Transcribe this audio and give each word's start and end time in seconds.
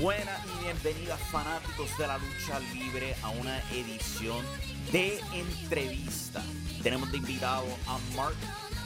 Buenas 0.00 0.40
y 0.46 0.64
bienvenidas 0.64 1.20
fanáticos 1.30 1.98
de 1.98 2.06
la 2.06 2.16
lucha 2.16 2.58
libre 2.72 3.14
a 3.22 3.28
una 3.28 3.60
edición 3.70 4.42
de 4.92 5.20
entrevista. 5.34 6.42
Tenemos 6.82 7.12
de 7.12 7.18
invitado 7.18 7.66
a 7.86 7.98
Mark 8.16 8.34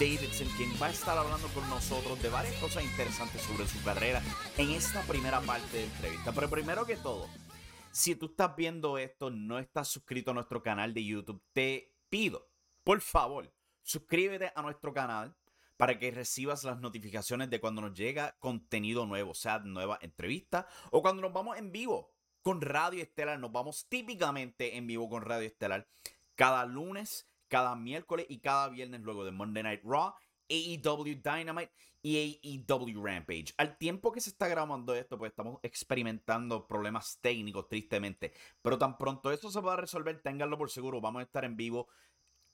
Davidson, 0.00 0.48
quien 0.56 0.70
va 0.82 0.86
a 0.86 0.90
estar 0.90 1.16
hablando 1.16 1.46
con 1.54 1.70
nosotros 1.70 2.20
de 2.20 2.30
varias 2.30 2.56
cosas 2.56 2.82
interesantes 2.82 3.42
sobre 3.42 3.68
su 3.68 3.80
carrera 3.84 4.20
en 4.58 4.70
esta 4.70 5.02
primera 5.02 5.40
parte 5.40 5.76
de 5.76 5.84
entrevista. 5.84 6.32
Pero 6.32 6.50
primero 6.50 6.84
que 6.84 6.96
todo, 6.96 7.28
si 7.92 8.16
tú 8.16 8.26
estás 8.26 8.56
viendo 8.56 8.98
esto, 8.98 9.30
no 9.30 9.60
estás 9.60 9.86
suscrito 9.86 10.32
a 10.32 10.34
nuestro 10.34 10.64
canal 10.64 10.92
de 10.92 11.04
YouTube, 11.04 11.40
te 11.52 11.94
pido, 12.08 12.50
por 12.82 13.00
favor, 13.00 13.54
suscríbete 13.84 14.50
a 14.52 14.62
nuestro 14.62 14.92
canal 14.92 15.36
para 15.84 15.98
que 15.98 16.10
recibas 16.10 16.64
las 16.64 16.80
notificaciones 16.80 17.50
de 17.50 17.60
cuando 17.60 17.82
nos 17.82 17.92
llega 17.92 18.34
contenido 18.38 19.04
nuevo, 19.04 19.34
sea 19.34 19.58
nueva 19.58 19.98
entrevista 20.00 20.66
o 20.90 21.02
cuando 21.02 21.20
nos 21.20 21.34
vamos 21.34 21.58
en 21.58 21.72
vivo 21.72 22.10
con 22.40 22.62
Radio 22.62 23.02
Estelar. 23.02 23.38
Nos 23.38 23.52
vamos 23.52 23.86
típicamente 23.90 24.78
en 24.78 24.86
vivo 24.86 25.10
con 25.10 25.20
Radio 25.20 25.46
Estelar 25.46 25.86
cada 26.36 26.64
lunes, 26.64 27.28
cada 27.48 27.76
miércoles 27.76 28.24
y 28.30 28.38
cada 28.38 28.70
viernes 28.70 29.02
luego 29.02 29.26
de 29.26 29.32
Monday 29.32 29.62
Night 29.62 29.82
Raw, 29.84 30.14
AEW 30.48 31.20
Dynamite 31.22 31.70
y 32.00 32.40
AEW 32.42 33.04
Rampage. 33.04 33.52
Al 33.58 33.76
tiempo 33.76 34.10
que 34.10 34.22
se 34.22 34.30
está 34.30 34.48
grabando 34.48 34.94
esto, 34.94 35.18
pues 35.18 35.32
estamos 35.32 35.60
experimentando 35.62 36.66
problemas 36.66 37.18
técnicos, 37.20 37.68
tristemente. 37.68 38.32
Pero 38.62 38.78
tan 38.78 38.96
pronto 38.96 39.30
eso 39.30 39.50
se 39.50 39.60
pueda 39.60 39.76
resolver, 39.76 40.22
ténganlo 40.22 40.56
por 40.56 40.70
seguro. 40.70 41.02
Vamos 41.02 41.20
a 41.20 41.24
estar 41.24 41.44
en 41.44 41.56
vivo 41.56 41.88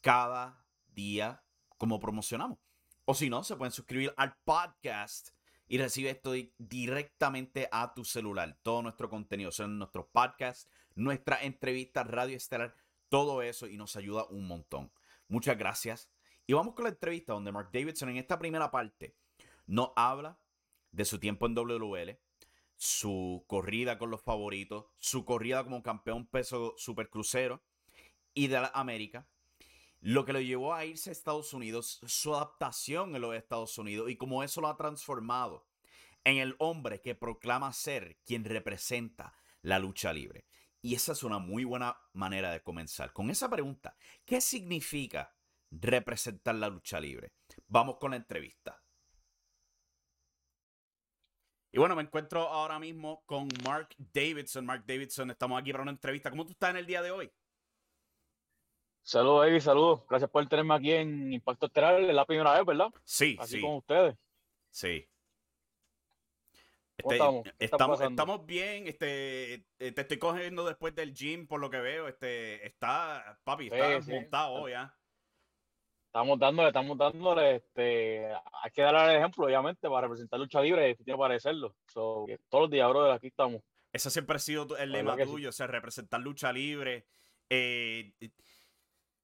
cada 0.00 0.66
día 0.88 1.44
como 1.78 2.00
promocionamos. 2.00 2.58
O 3.04 3.14
si 3.14 3.30
no, 3.30 3.42
se 3.42 3.56
pueden 3.56 3.72
suscribir 3.72 4.14
al 4.16 4.36
podcast 4.44 5.30
y 5.66 5.78
recibir 5.78 6.10
esto 6.10 6.32
directamente 6.58 7.68
a 7.70 7.94
tu 7.94 8.04
celular. 8.04 8.58
Todo 8.62 8.82
nuestro 8.82 9.08
contenido, 9.08 9.52
son 9.52 9.78
nuestros 9.78 10.06
podcasts, 10.06 10.68
nuestra 10.94 11.42
entrevista, 11.42 12.02
radio 12.02 12.36
estelar, 12.36 12.74
todo 13.08 13.42
eso 13.42 13.66
y 13.66 13.76
nos 13.76 13.96
ayuda 13.96 14.26
un 14.26 14.46
montón. 14.46 14.92
Muchas 15.28 15.56
gracias. 15.56 16.10
Y 16.46 16.54
vamos 16.54 16.74
con 16.74 16.84
la 16.84 16.90
entrevista 16.90 17.32
donde 17.32 17.52
Mark 17.52 17.70
Davidson 17.72 18.08
en 18.08 18.16
esta 18.16 18.38
primera 18.38 18.70
parte 18.70 19.14
nos 19.66 19.90
habla 19.94 20.40
de 20.90 21.04
su 21.04 21.20
tiempo 21.20 21.46
en 21.46 21.54
WL, 21.54 22.18
su 22.76 23.44
corrida 23.46 23.98
con 23.98 24.10
los 24.10 24.22
favoritos, 24.22 24.86
su 24.98 25.24
corrida 25.24 25.62
como 25.62 25.82
campeón 25.82 26.26
peso 26.26 26.74
supercrucero 26.76 27.62
y 28.34 28.48
de 28.48 28.60
la 28.60 28.72
América, 28.74 29.28
lo 30.00 30.24
que 30.24 30.32
lo 30.32 30.40
llevó 30.40 30.74
a 30.74 30.84
irse 30.84 31.10
a 31.10 31.12
Estados 31.12 31.52
Unidos, 31.52 32.00
su 32.06 32.34
adaptación 32.34 33.14
en 33.14 33.22
los 33.22 33.34
Estados 33.34 33.76
Unidos 33.78 34.10
y 34.10 34.16
cómo 34.16 34.42
eso 34.42 34.60
lo 34.60 34.68
ha 34.68 34.76
transformado 34.76 35.66
en 36.24 36.38
el 36.38 36.56
hombre 36.58 37.00
que 37.00 37.14
proclama 37.14 37.72
ser 37.72 38.18
quien 38.24 38.44
representa 38.44 39.34
la 39.62 39.78
lucha 39.78 40.12
libre. 40.12 40.46
Y 40.82 40.94
esa 40.94 41.12
es 41.12 41.22
una 41.22 41.38
muy 41.38 41.64
buena 41.64 41.98
manera 42.14 42.50
de 42.50 42.62
comenzar. 42.62 43.12
Con 43.12 43.30
esa 43.30 43.50
pregunta, 43.50 43.96
¿qué 44.24 44.40
significa 44.40 45.34
representar 45.70 46.54
la 46.54 46.68
lucha 46.68 46.98
libre? 46.98 47.32
Vamos 47.66 47.96
con 47.98 48.12
la 48.12 48.16
entrevista. 48.16 48.82
Y 51.72 51.78
bueno, 51.78 51.94
me 51.94 52.02
encuentro 52.02 52.48
ahora 52.48 52.78
mismo 52.78 53.22
con 53.26 53.48
Mark 53.64 53.94
Davidson. 53.98 54.64
Mark 54.64 54.84
Davidson, 54.86 55.30
estamos 55.30 55.60
aquí 55.60 55.70
para 55.70 55.82
una 55.82 55.92
entrevista. 55.92 56.30
¿Cómo 56.30 56.44
tú 56.44 56.52
estás 56.52 56.70
en 56.70 56.78
el 56.78 56.86
día 56.86 57.02
de 57.02 57.10
hoy? 57.10 57.30
Saludos, 59.02 59.46
David, 59.46 59.60
saludos. 59.60 60.00
Gracias 60.08 60.30
por 60.30 60.46
tenerme 60.46 60.74
aquí 60.74 60.92
en 60.92 61.32
Impacto 61.32 61.66
Estelar. 61.66 62.00
Es 62.00 62.14
la 62.14 62.24
primera 62.26 62.52
vez, 62.54 62.64
¿verdad? 62.64 62.88
Sí, 63.04 63.36
Así 63.40 63.56
sí. 63.56 63.60
con 63.60 63.76
ustedes. 63.76 64.16
Sí. 64.70 65.06
¿Cómo 67.02 67.12
Este, 67.12 67.14
estamos? 67.14 67.42
¿Qué 67.44 67.50
está 67.58 67.64
estamos, 67.76 68.00
estamos 68.02 68.46
bien, 68.46 68.86
este, 68.86 69.54
eh, 69.54 69.92
te 69.92 70.00
estoy 70.02 70.18
cogiendo 70.18 70.66
después 70.66 70.94
del 70.94 71.14
gym, 71.14 71.46
por 71.46 71.58
lo 71.60 71.70
que 71.70 71.78
veo, 71.80 72.08
este, 72.08 72.64
está, 72.66 73.38
papi, 73.42 73.70
Sí, 73.70 73.74
está 73.74 74.02
sí. 74.02 74.12
montado 74.12 74.68
ya. 74.68 74.94
Estamos 76.06 76.38
dándole, 76.38 76.68
estamos 76.68 76.98
dándole, 76.98 77.56
este, 77.56 78.26
hay 78.26 78.70
que 78.74 78.82
darle 78.82 79.12
el 79.12 79.18
ejemplo, 79.18 79.46
obviamente, 79.46 79.88
para 79.88 80.02
representar 80.02 80.38
lucha 80.40 80.60
libre, 80.60 80.94
tiene 80.96 81.12
que 81.12 81.18
parecerlo. 81.18 81.74
So, 81.86 82.26
todos 82.48 82.62
los 82.62 82.70
días, 82.70 82.88
brother, 82.88 83.12
aquí 83.12 83.28
estamos. 83.28 83.62
Ese 83.92 84.10
siempre 84.10 84.36
ha 84.36 84.40
sido 84.40 84.76
el 84.76 84.92
lema 84.92 85.16
sí. 85.16 85.22
tuyo, 85.24 85.48
o 85.48 85.52
sea, 85.52 85.68
representar 85.68 86.20
lucha 86.20 86.52
libre. 86.52 87.06
Eh, 87.48 88.12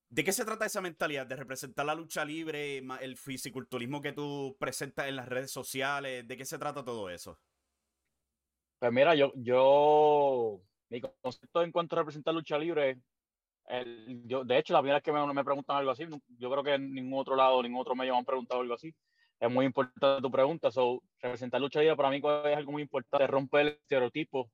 ¿De 0.09 0.25
qué 0.25 0.33
se 0.33 0.45
trata 0.45 0.67
esa 0.67 0.81
mentalidad? 0.81 1.27
¿De 1.27 1.37
representar 1.37 1.85
la 1.87 1.95
lucha 1.95 2.25
libre, 2.25 2.79
el 3.01 3.17
fisiculturismo 3.17 4.01
que 4.01 4.13
tú 4.13 4.57
presentas 4.59 5.09
en 5.09 5.17
las 5.17 5.29
redes 5.29 5.51
sociales? 5.51 6.27
¿De 6.27 6.37
qué 6.37 6.45
se 6.45 6.59
trata 6.59 6.85
todo 6.85 7.11
eso? 7.11 7.39
Pues 8.79 8.93
mira, 8.93 9.15
yo, 9.15 9.33
yo, 9.37 10.61
mi 10.91 11.01
concepto 11.01 11.63
en 11.63 11.73
cuanto 11.73 11.97
a 11.97 12.01
representar 12.01 12.35
lucha 12.35 12.59
libre, 12.59 12.99
el- 13.69 14.23
yo, 14.27 14.45
de 14.45 14.59
hecho, 14.59 14.73
la 14.75 14.81
primera 14.81 14.97
vez 14.99 15.05
que 15.05 15.13
me, 15.13 15.35
me 15.35 15.45
preguntan 15.45 15.77
algo 15.79 15.91
así, 15.93 16.05
yo 16.39 16.51
creo 16.51 16.65
que 16.65 16.75
en 16.75 16.93
ningún 16.95 17.21
otro 17.21 17.37
lado, 17.37 17.63
ningún 17.63 17.81
otro 17.83 17.95
medio 17.97 18.13
me 18.15 18.21
han 18.21 18.25
preguntado 18.27 18.61
algo 18.63 18.75
así. 18.75 18.95
Es 19.41 19.51
muy 19.51 19.67
importante 19.67 20.23
tu 20.23 20.31
pregunta. 20.31 20.71
So, 20.71 21.03
representar 21.21 21.61
lucha 21.61 21.81
libre 21.81 21.97
para 21.97 22.11
mí 22.11 22.19
es 22.19 22.57
algo 22.57 22.73
muy 22.73 22.83
importante, 22.83 23.27
romper 23.27 23.61
el 23.63 23.69
estereotipo 23.83 24.51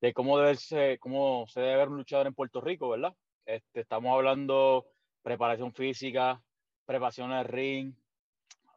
de 0.00 0.12
cómo 0.14 0.38
debe 0.38 0.56
ser, 0.56 0.98
cómo 1.00 1.46
se 1.48 1.60
debe 1.60 1.76
ver 1.78 1.88
un 1.90 1.98
luchador 1.98 2.26
en 2.28 2.34
Puerto 2.34 2.60
Rico, 2.60 2.90
¿verdad? 2.90 3.14
Este, 3.46 3.80
estamos 3.80 4.14
hablando 4.14 4.86
preparación 5.24 5.72
física, 5.72 6.40
preparación 6.84 7.32
en 7.32 7.38
el 7.38 7.44
ring, 7.46 7.94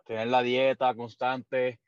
tener 0.06 0.28
la 0.30 0.42
dieta 0.42 0.96
constante, 0.96 1.80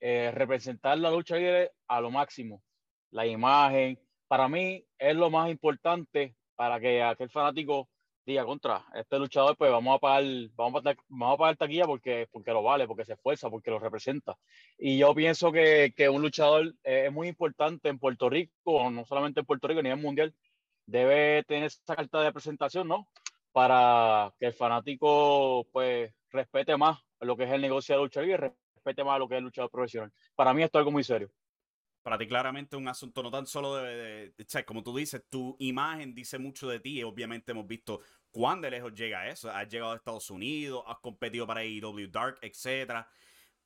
eh, 0.00 0.30
representar 0.32 0.96
la 0.98 1.10
lucha 1.10 1.36
libre 1.36 1.72
a 1.88 2.00
lo 2.00 2.10
máximo, 2.10 2.62
la 3.10 3.26
imagen. 3.26 3.98
Para 4.28 4.48
mí 4.48 4.86
es 4.98 5.16
lo 5.16 5.30
más 5.30 5.50
importante 5.50 6.36
para 6.54 6.78
que 6.78 7.02
aquel 7.02 7.28
fanático 7.28 7.88
diga 8.24 8.44
contra 8.44 8.86
este 8.94 9.18
luchador, 9.18 9.56
pues 9.56 9.70
vamos 9.70 9.96
a 9.96 9.98
pagar, 9.98 10.24
vamos 10.54 10.80
a 10.80 10.82
pagar, 10.82 10.96
vamos 11.08 11.34
a 11.34 11.38
pagar 11.38 11.56
taquilla 11.56 11.84
porque, 11.84 12.28
porque 12.30 12.52
lo 12.52 12.62
vale, 12.62 12.86
porque 12.86 13.04
se 13.04 13.14
esfuerza, 13.14 13.50
porque 13.50 13.70
lo 13.72 13.80
representa. 13.80 14.38
Y 14.78 14.96
yo 14.96 15.12
pienso 15.12 15.50
que, 15.50 15.92
que 15.96 16.08
un 16.08 16.22
luchador 16.22 16.72
eh, 16.84 17.06
es 17.06 17.12
muy 17.12 17.26
importante 17.26 17.88
en 17.88 17.98
Puerto 17.98 18.30
Rico, 18.30 18.90
no 18.90 19.04
solamente 19.04 19.40
en 19.40 19.46
Puerto 19.46 19.66
Rico, 19.66 19.80
a 19.80 19.82
nivel 19.82 20.00
mundial, 20.00 20.32
debe 20.86 21.42
tener 21.44 21.64
esa 21.64 21.96
carta 21.96 22.22
de 22.22 22.32
presentación, 22.32 22.86
¿no? 22.86 23.08
Para 23.54 24.34
que 24.38 24.46
el 24.48 24.52
fanático, 24.54 25.68
pues, 25.72 26.12
respete 26.30 26.76
más 26.76 26.98
lo 27.20 27.36
que 27.36 27.44
es 27.44 27.52
el 27.52 27.62
negocio 27.62 27.94
de 27.96 28.02
lucha 28.02 28.20
libre, 28.22 28.52
respete 28.74 29.04
más 29.04 29.18
lo 29.20 29.28
que 29.28 29.36
es 29.36 29.38
el 29.38 29.44
luchador 29.44 29.70
profesional. 29.70 30.12
Para 30.34 30.52
mí 30.52 30.62
esto 30.64 30.78
es 30.78 30.80
algo 30.80 30.90
muy 30.92 31.04
serio. 31.04 31.30
Para 32.02 32.18
ti 32.18 32.26
claramente 32.28 32.76
un 32.76 32.88
asunto 32.88 33.22
no 33.22 33.30
tan 33.30 33.46
solo 33.46 33.76
de, 33.76 33.96
de- 33.96 34.34
de- 34.36 34.64
como 34.66 34.82
tú 34.82 34.94
dices, 34.96 35.22
tu 35.30 35.56
imagen 35.60 36.14
dice 36.14 36.38
mucho 36.38 36.68
de 36.68 36.80
ti. 36.80 37.02
Obviamente 37.02 37.52
hemos 37.52 37.66
visto 37.66 38.00
cuán 38.30 38.60
de 38.60 38.70
lejos 38.70 38.92
llega 38.94 39.28
eso. 39.28 39.50
Has 39.50 39.68
llegado 39.68 39.92
a 39.92 39.96
Estados 39.96 40.28
Unidos, 40.30 40.84
has 40.86 40.98
competido 40.98 41.46
para 41.46 41.60
AEW 41.62 42.08
Dark, 42.10 42.38
etcétera. 42.42 43.08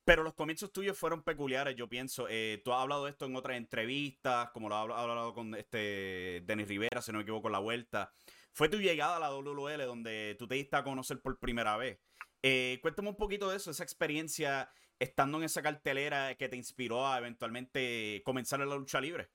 Pero 0.04 0.22
los 0.22 0.34
comienzos 0.34 0.72
tuyos 0.72 0.98
fueron 0.98 1.22
peculiares, 1.24 1.76
yo 1.76 1.88
pienso. 1.88 2.26
Eh, 2.30 2.62
tú 2.64 2.72
has 2.72 2.80
hablado 2.82 3.06
de 3.06 3.10
esto 3.12 3.26
en 3.26 3.36
otras 3.36 3.56
entrevistas, 3.56 4.50
como 4.52 4.68
lo 4.68 4.76
has 4.76 4.82
hablado 5.00 5.34
con 5.34 5.54
este 5.56 6.42
Denis 6.46 6.68
Rivera, 6.68 7.02
si 7.02 7.12
no 7.12 7.18
me 7.18 7.22
equivoco, 7.22 7.48
en 7.48 7.52
la 7.52 7.58
vuelta. 7.60 8.12
Fue 8.52 8.68
tu 8.68 8.78
llegada 8.78 9.16
a 9.16 9.20
la 9.20 9.30
WL 9.30 9.84
donde 9.86 10.36
tú 10.38 10.48
te 10.48 10.56
diste 10.56 10.76
a 10.76 10.84
conocer 10.84 11.20
por 11.20 11.38
primera 11.38 11.76
vez. 11.76 12.00
Eh, 12.42 12.78
cuéntame 12.82 13.10
un 13.10 13.16
poquito 13.16 13.50
de 13.50 13.56
eso, 13.56 13.70
esa 13.70 13.82
experiencia 13.82 14.70
estando 14.98 15.38
en 15.38 15.44
esa 15.44 15.62
cartelera 15.62 16.34
que 16.34 16.48
te 16.48 16.56
inspiró 16.56 17.06
a 17.06 17.18
eventualmente 17.18 18.22
comenzar 18.24 18.60
en 18.60 18.68
la 18.68 18.76
lucha 18.76 19.00
libre. 19.00 19.28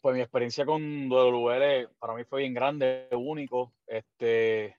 Pues 0.00 0.14
mi 0.14 0.22
experiencia 0.22 0.64
con 0.64 1.08
WL 1.08 1.88
para 1.98 2.14
mí 2.14 2.24
fue 2.24 2.40
bien 2.40 2.54
grande, 2.54 3.08
único. 3.12 3.72
Este, 3.86 4.78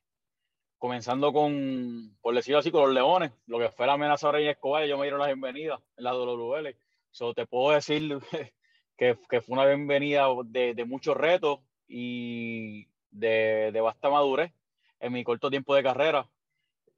comenzando 0.78 1.32
con, 1.32 2.16
por 2.22 2.36
decirlo 2.36 2.60
así, 2.60 2.72
con 2.72 2.84
los 2.84 2.94
Leones, 2.94 3.32
lo 3.48 3.60
que 3.60 3.70
fue 3.70 3.88
la 3.88 3.94
amenaza 3.94 4.28
de 4.28 4.34
Rey 4.34 4.48
Escobar, 4.48 4.86
yo 4.86 4.98
me 4.98 5.06
dieron 5.06 5.20
la 5.20 5.28
bienvenida 5.28 5.82
en 5.98 6.04
la 6.04 6.14
WL. 6.14 6.76
So, 7.12 7.34
te 7.34 7.46
puedo 7.46 7.74
decir 7.74 8.20
que, 8.98 9.18
que 9.30 9.42
fue 9.42 9.54
una 9.54 9.66
bienvenida 9.66 10.28
de, 10.46 10.74
de 10.74 10.86
muchos 10.86 11.16
retos 11.16 11.60
y 11.88 12.88
de, 13.12 13.72
de 13.72 13.82
vasta 13.82 14.10
madurez 14.10 14.52
en 15.00 15.14
mi 15.14 15.24
corto 15.24 15.50
tiempo 15.50 15.76
de 15.76 15.84
carrera. 15.84 16.28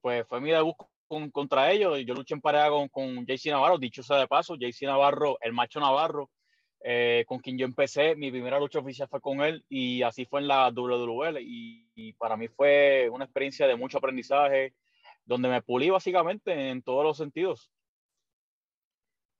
Pues 0.01 0.25
fue 0.27 0.41
mi 0.41 0.51
debut 0.51 0.75
con, 1.07 1.29
contra 1.31 1.71
ellos. 1.71 1.99
Yo 2.05 2.13
luché 2.13 2.33
en 2.35 2.41
pareja 2.41 2.69
con, 2.69 2.87
con 2.89 3.25
JC 3.25 3.47
Navarro, 3.47 3.77
dicho 3.77 4.03
sea 4.03 4.17
de 4.17 4.27
paso, 4.27 4.55
JC 4.55 4.83
Navarro, 4.83 5.37
el 5.41 5.53
macho 5.53 5.79
Navarro, 5.79 6.29
eh, 6.83 7.25
con 7.27 7.39
quien 7.39 7.57
yo 7.57 7.65
empecé. 7.65 8.15
Mi 8.15 8.31
primera 8.31 8.59
lucha 8.59 8.79
oficial 8.79 9.07
fue 9.07 9.21
con 9.21 9.41
él 9.41 9.65
y 9.69 10.01
así 10.03 10.25
fue 10.25 10.41
en 10.41 10.47
la 10.47 10.71
WWL. 10.71 11.39
Y, 11.41 11.89
y 11.95 12.13
para 12.13 12.37
mí 12.37 12.47
fue 12.47 13.09
una 13.11 13.25
experiencia 13.25 13.67
de 13.67 13.75
mucho 13.75 13.97
aprendizaje, 13.97 14.73
donde 15.25 15.49
me 15.49 15.61
pulí 15.61 15.89
básicamente 15.89 16.69
en 16.69 16.81
todos 16.81 17.03
los 17.03 17.17
sentidos. 17.17 17.71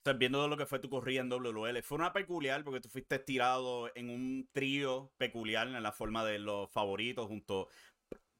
Sea, 0.07 0.13
viendo 0.17 0.47
lo 0.47 0.57
que 0.57 0.65
fue 0.65 0.79
tu 0.79 0.89
corrida 0.89 1.21
en 1.21 1.29
WL, 1.29 1.81
fue 1.83 1.97
una 1.97 2.13
peculiar 2.13 2.63
porque 2.63 2.81
tú 2.81 2.89
fuiste 2.89 3.15
estirado 3.15 3.89
en 3.95 4.09
un 4.09 4.49
trío 4.53 5.11
peculiar 5.17 5.67
en 5.67 5.83
la 5.83 5.91
forma 5.91 6.23
de 6.23 6.39
los 6.39 6.71
favoritos 6.71 7.27
junto 7.27 7.67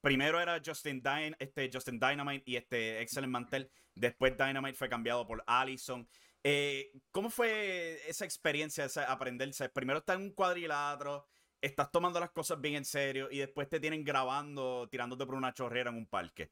primero 0.08 0.40
era 0.40 0.62
Justin, 0.66 1.02
Dyn 1.02 1.36
este, 1.38 1.70
Justin 1.72 2.00
Dynamite 2.00 2.50
y 2.50 2.56
este 2.56 3.02
Excellent 3.02 3.32
Mantel. 3.32 3.70
Después 3.94 4.38
Dynamite 4.38 4.78
fue 4.78 4.88
cambiado 4.88 5.28
por 5.28 5.44
Allison. 5.46 6.08
Eh, 6.44 6.92
¿Cómo 7.12 7.30
fue 7.30 8.00
esa 8.08 8.24
experiencia, 8.24 8.86
esa, 8.86 9.12
aprenderse? 9.12 9.68
Primero 9.68 10.00
estás 10.00 10.16
en 10.16 10.22
un 10.22 10.32
cuadrilátero, 10.32 11.26
estás 11.60 11.92
tomando 11.92 12.22
las 12.22 12.32
cosas 12.32 12.62
bien 12.62 12.76
en 12.76 12.86
serio 12.86 13.28
y 13.30 13.40
después 13.40 13.68
te 13.68 13.82
tienen 13.82 14.06
grabando, 14.06 14.88
tirándote 14.90 15.26
por 15.26 15.36
una 15.36 15.54
chorrera 15.54 15.90
en 15.90 15.98
un 15.98 16.08
parque. 16.08 16.52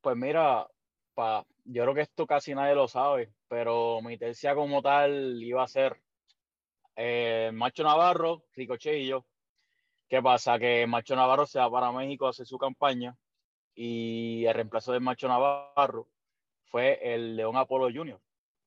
Pues 0.00 0.16
mira, 0.16 0.66
pa, 1.14 1.46
yo 1.64 1.82
creo 1.82 1.94
que 1.94 2.00
esto 2.02 2.26
casi 2.26 2.54
nadie 2.54 2.74
lo 2.74 2.88
sabe, 2.88 3.32
pero 3.48 4.00
mi 4.02 4.18
tercia 4.18 4.54
como 4.54 4.82
tal 4.82 5.42
iba 5.42 5.62
a 5.62 5.68
ser 5.68 6.00
eh, 6.96 7.50
Macho 7.52 7.82
Navarro, 7.82 8.44
Ricochet 8.54 8.96
y 8.98 9.06
yo. 9.06 9.24
¿Qué 10.08 10.22
pasa? 10.22 10.58
Que 10.58 10.86
Macho 10.86 11.16
Navarro 11.16 11.46
se 11.46 11.58
va 11.58 11.70
para 11.70 11.92
México 11.92 12.26
a 12.26 12.30
hacer 12.30 12.46
su 12.46 12.58
campaña 12.58 13.16
y 13.74 14.44
el 14.46 14.54
reemplazo 14.54 14.92
de 14.92 15.00
Macho 15.00 15.28
Navarro 15.28 16.08
fue 16.66 16.98
el 17.02 17.36
León 17.36 17.56
Apolo 17.56 17.88
Junior, 17.92 18.20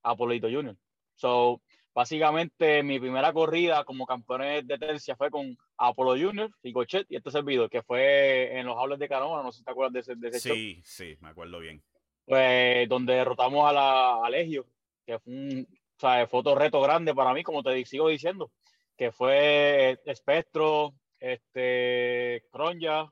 Apolito 0.04 0.48
Junior. 0.50 0.76
So, 1.16 1.62
básicamente 1.94 2.84
mi 2.84 3.00
primera 3.00 3.32
corrida 3.34 3.84
como 3.84 4.06
campeón 4.06 4.68
de 4.68 4.78
tercia 4.78 5.16
fue 5.16 5.30
con 5.30 5.58
Apolo 5.78 6.12
Junior, 6.12 6.52
Ricochet 6.64 7.06
y 7.10 7.16
este 7.16 7.32
servidor, 7.32 7.70
que 7.70 7.82
fue 7.84 8.58
en 8.58 8.66
los 8.66 8.78
Hables 8.78 9.00
de 9.00 9.08
Canóvana, 9.08 9.44
no 9.44 9.52
sé 9.52 9.60
si 9.60 9.66
te 9.66 9.72
acuerdas 9.72 9.94
de 9.94 10.00
ese, 10.00 10.16
de 10.16 10.40
Sí, 10.40 10.82
sí, 10.84 11.18
me 11.22 11.30
acuerdo 11.30 11.60
bien. 11.60 11.82
Pues 12.27 12.88
donde 12.89 13.13
derrotamos 13.15 13.68
a 13.68 13.74
la 13.74 14.25
Alegio, 14.25 14.68
que 15.06 15.18
fue 15.18 15.33
un 15.33 15.68
o 15.97 16.00
sea, 16.00 16.27
fue 16.27 16.41
otro 16.41 16.53
reto 16.53 16.79
grande 16.79 17.15
para 17.15 17.33
mí, 17.33 17.44
como 17.44 17.63
te 17.63 17.83
sigo 17.85 18.07
diciendo, 18.09 18.51
que 18.95 19.12
fue 19.12 20.00
Espectro, 20.06 20.94
este, 21.19 22.45
Cronja, 22.51 23.12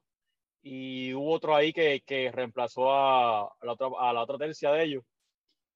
y 0.62 1.14
hubo 1.14 1.32
otro 1.32 1.56
ahí 1.56 1.74
que, 1.74 2.04
que 2.06 2.32
reemplazó 2.32 2.94
a, 2.94 3.56
la 3.64 3.72
otra, 3.74 3.88
a 4.00 4.14
la 4.14 4.22
otra 4.22 4.38
tercia 4.38 4.72
de 4.72 4.84
ellos. 4.84 5.04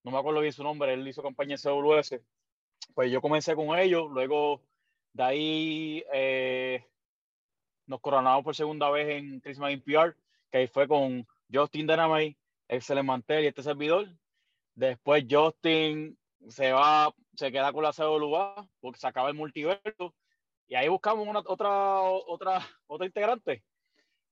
No 0.04 0.12
me 0.12 0.20
acuerdo 0.20 0.42
bien 0.42 0.54
su 0.54 0.64
nombre, 0.64 0.94
él 0.94 1.08
hizo 1.08 1.24
campaña 1.24 1.56
en 1.56 1.60
CWS. 1.60 2.22
Pues 2.94 3.12
yo 3.12 3.22
comencé 3.22 3.56
con 3.56 3.78
ellos, 3.78 4.08
luego 4.12 4.62
de 5.14 5.24
ahí 5.24 6.04
eh, 6.14 6.86
nos 7.88 8.02
coronamos 8.02 8.44
por 8.44 8.56
segunda 8.56 8.90
vez 8.92 9.10
en 9.10 9.40
Christmas 9.40 9.74
in 9.74 9.82
PR, 9.82 10.16
que 10.52 10.60
ahí 10.60 10.68
fue 10.68 10.88
con 10.88 11.28
Justin 11.52 11.88
Dynamite, 11.88 12.39
Excel 12.70 13.04
Mantel 13.04 13.44
y 13.44 13.48
este 13.48 13.64
servidor. 13.64 14.08
Después 14.76 15.26
Justin 15.30 16.18
se 16.48 16.72
va, 16.72 17.14
se 17.36 17.52
queda 17.52 17.74
con 17.74 17.84
la 17.84 17.92
CWA 17.92 18.68
porque 18.80 19.00
se 19.00 19.08
acaba 19.08 19.30
el 19.30 19.36
multiverso. 19.36 20.16
Y 20.68 20.76
ahí 20.76 20.88
buscamos 20.88 21.28
una, 21.28 21.40
otra, 21.40 22.00
otra, 22.02 22.66
otra 22.88 23.06
integrante. 23.06 23.64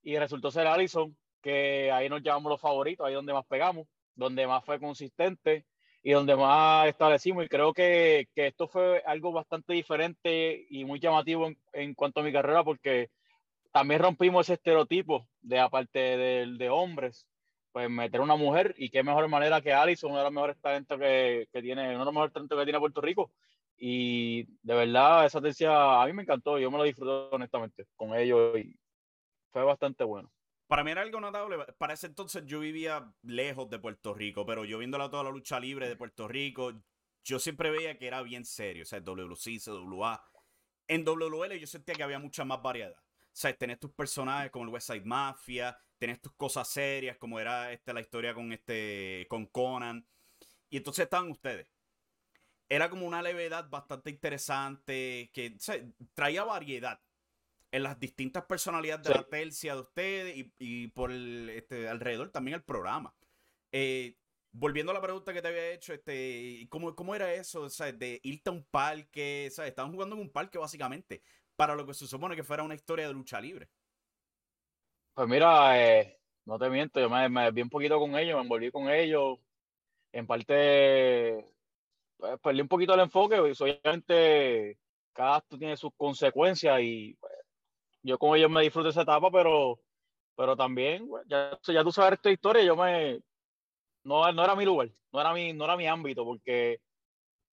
Y 0.04 0.18
resultó 0.18 0.52
ser 0.52 0.68
Allison, 0.68 1.18
que 1.42 1.92
ahí 1.92 2.08
nos 2.08 2.22
llevamos 2.22 2.50
los 2.50 2.62
favoritos, 2.62 3.06
ahí 3.06 3.14
donde 3.14 3.34
más 3.34 3.46
pegamos, 3.48 3.88
donde 4.16 4.46
más 4.48 4.64
fue 4.64 4.80
consistente 4.80 5.66
y 6.04 6.12
donde 6.12 6.36
más 6.36 6.88
establecimos. 6.88 7.44
Y 7.44 7.50
creo 7.50 7.74
que, 7.74 8.28
que 8.36 8.48
esto 8.48 8.68
fue 8.68 9.02
algo 9.06 9.32
bastante 9.32 9.74
diferente 9.74 10.66
y 10.70 10.86
muy 10.86 11.00
llamativo 11.00 11.50
en, 11.74 11.96
cuanto 11.96 12.20
a 12.20 12.24
mi 12.24 12.32
carrera 12.32 12.64
porque 12.64 13.10
también 13.74 14.02
rompimos 14.02 14.46
ese 14.46 14.54
estereotipo 14.54 15.28
de 15.42 15.60
aparte 15.60 16.00
de, 16.00 16.46
de 16.58 16.70
hombres 16.70 17.28
pues 17.72 17.90
meter 17.90 18.22
una 18.22 18.36
mujer 18.36 18.74
y 18.78 18.90
qué 18.90 19.04
mejor 19.04 19.28
manera 19.28 19.62
que 19.62 19.74
Alison, 19.74 20.12
uno 20.12 20.20
de 20.20 20.26
los 20.26 20.34
mejores 20.34 20.58
talentos 20.60 21.00
que, 21.00 21.48
que 21.52 21.62
tiene, 21.62 21.90
uno 21.90 22.00
de 22.00 22.06
los 22.06 22.14
mejores 22.14 22.34
talentos 22.34 22.58
que 22.58 22.66
tiene 22.66 22.80
Puerto 22.80 23.02
Rico. 23.02 23.32
Y 23.78 24.44
de 24.64 24.74
verdad, 24.76 25.26
esa 25.26 25.40
tercia 25.40 26.02
a 26.02 26.06
mí 26.08 26.14
me 26.14 26.24
encantó, 26.24 26.58
yo 26.58 26.72
me 26.72 26.78
lo 26.78 26.84
disfruté 26.84 27.36
honestamente 27.36 27.86
con 27.96 28.16
ellos 28.16 28.58
y 28.58 28.76
fue 29.52 29.64
bastante 29.64 30.04
bueno. 30.04 30.32
Para 30.68 30.84
mí 30.84 30.92
era 30.92 31.02
algo 31.02 31.22
notable. 31.22 31.58
Para 31.78 31.94
ese 31.94 32.08
entonces 32.08 32.44
yo 32.46 32.60
vivía 32.60 33.10
lejos 33.22 33.70
de 33.70 33.80
Puerto 33.80 34.14
Rico, 34.14 34.46
pero 34.46 34.66
yo 34.66 34.78
viendo 34.80 34.98
toda 35.10 35.24
la 35.24 35.32
lucha 35.32 35.60
libre 35.60 35.88
de 35.88 35.96
Puerto 35.96 36.28
Rico, 36.28 36.74
yo 37.24 37.40
siempre 37.40 37.72
veía 37.72 37.98
que 37.98 38.08
era 38.08 38.22
bien 38.22 38.44
serio. 38.44 38.84
O 38.84 38.86
sea, 38.86 39.00
WC, 39.00 39.60
CWA. 39.60 40.22
En 40.88 41.06
WL 41.06 41.58
yo 41.60 41.68
sentía 41.68 41.96
que 41.96 42.04
había 42.04 42.20
mucha 42.20 42.44
más 42.44 42.62
variedad. 42.62 42.98
O 42.98 43.40
sea, 43.40 43.56
tenés 43.56 43.80
tus 43.80 43.92
personajes 43.92 44.52
como 44.52 44.66
el 44.66 44.72
West 44.72 44.88
Side 44.88 45.06
Mafia, 45.06 45.78
tenés 45.98 46.22
tus 46.22 46.34
cosas 46.34 46.68
serias, 46.68 47.18
como 47.18 47.40
era 47.40 47.72
este, 47.72 47.94
la 47.94 48.02
historia 48.02 48.34
con, 48.34 48.52
este, 48.54 49.26
con 49.30 49.46
Conan. 49.48 50.08
Y 50.70 50.78
entonces 50.78 51.04
estaban 51.04 51.30
ustedes. 51.32 51.68
Era 52.70 52.90
como 52.90 53.08
una 53.08 53.22
levedad 53.22 53.70
bastante 53.70 54.10
interesante 54.10 55.32
que 55.34 55.58
traía 56.14 56.44
variedad 56.44 57.02
en 57.72 57.84
las 57.84 58.00
distintas 58.00 58.46
personalidades 58.46 59.08
de 59.08 59.14
la 59.14 59.24
tercia 59.24 59.76
de 59.76 59.82
ustedes 59.82 60.46
y, 60.58 60.88
por 60.90 61.12
el, 61.12 61.50
este, 61.50 61.88
alrededor 61.88 62.32
también 62.32 62.56
el 62.56 62.64
programa. 62.64 63.16
Eh, 63.72 64.18
volviendo 64.52 64.92
a 64.92 64.96
la 64.96 65.02
pregunta 65.02 65.34
que 65.34 65.42
te 65.42 65.48
había 65.48 65.72
hecho, 65.72 65.94
este, 65.94 66.68
¿cómo, 66.70 66.96
cómo 66.96 67.16
era 67.16 67.34
eso? 67.34 67.68
De 67.70 68.20
irte 68.24 68.50
a 68.50 68.54
un 68.54 68.66
parque, 68.66 69.50
¿sabes? 69.52 69.70
Estaban 69.70 69.92
jugando 69.92 70.16
en 70.16 70.22
un 70.22 70.32
parque 70.32 70.58
básicamente, 70.58 71.22
para 71.56 71.76
lo 71.76 71.86
que 71.86 71.94
se 71.94 72.08
supone 72.08 72.36
que 72.36 72.44
fuera 72.44 72.64
una 72.64 72.76
historia 72.76 73.08
de 73.08 73.14
lucha 73.14 73.40
libre. 73.40 73.70
Pues 75.18 75.28
mira, 75.28 75.82
eh, 75.84 76.20
no 76.46 76.60
te 76.60 76.70
miento, 76.70 77.00
yo 77.00 77.10
me, 77.10 77.28
me 77.28 77.50
vi 77.52 77.64
un 77.64 77.70
poquito 77.72 77.98
con 77.98 78.16
ellos, 78.16 78.36
me 78.36 78.44
envolví 78.44 78.70
con 78.70 78.88
ellos. 78.88 79.40
En 80.14 80.28
parte, 80.28 81.46
pues, 82.18 82.40
perdí 82.42 82.62
un 82.62 82.68
poquito 82.70 82.94
el 82.96 83.02
enfoque, 83.02 83.38
pues, 83.40 83.60
obviamente 83.62 84.80
cada 85.14 85.38
acto 85.38 85.58
tiene 85.58 85.78
sus 85.78 85.92
consecuencias 85.98 86.80
y 86.82 87.16
pues, 87.16 87.34
yo 88.04 88.18
con 88.20 88.38
ellos 88.38 88.52
me 88.52 88.64
disfruto 88.64 88.90
esa 88.90 89.04
etapa, 89.04 89.32
pero, 89.32 89.80
pero 90.36 90.56
también, 90.58 91.08
pues, 91.10 91.26
ya, 91.30 91.60
ya 91.68 91.84
tú 91.84 91.92
sabes 91.92 92.14
esta 92.14 92.32
historia, 92.32 92.64
yo 92.64 92.76
me, 92.76 93.20
no, 94.04 94.32
no 94.34 94.44
era 94.44 94.56
mi 94.56 94.66
lugar, 94.66 94.90
no 95.14 95.22
era 95.22 95.34
mi, 95.34 95.54
no 95.54 95.66
era 95.66 95.78
mi 95.78 95.88
ámbito, 95.88 96.26
porque 96.26 96.80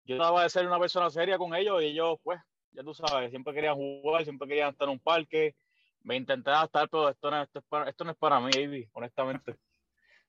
yo 0.05 0.15
estaba 0.15 0.43
de 0.43 0.49
ser 0.49 0.67
una 0.67 0.79
persona 0.79 1.09
seria 1.09 1.37
con 1.37 1.55
ellos 1.55 1.81
y 1.81 1.87
ellos, 1.87 2.17
pues, 2.23 2.39
ya 2.71 2.83
tú 2.83 2.93
sabes, 2.93 3.29
siempre 3.31 3.53
querían 3.53 3.75
jugar, 3.75 4.23
siempre 4.23 4.47
querían 4.47 4.71
estar 4.71 4.87
en 4.87 4.93
un 4.93 4.99
parque, 4.99 5.55
me 6.03 6.15
intenté 6.15 6.51
adaptar, 6.51 6.89
pero 6.89 7.09
esto 7.09 7.31
no, 7.31 7.41
esto, 7.41 7.59
es 7.59 7.65
para, 7.65 7.89
esto 7.89 8.03
no 8.03 8.11
es 8.11 8.17
para 8.17 8.39
mí, 8.39 8.51
baby, 8.53 8.89
honestamente. 8.93 9.57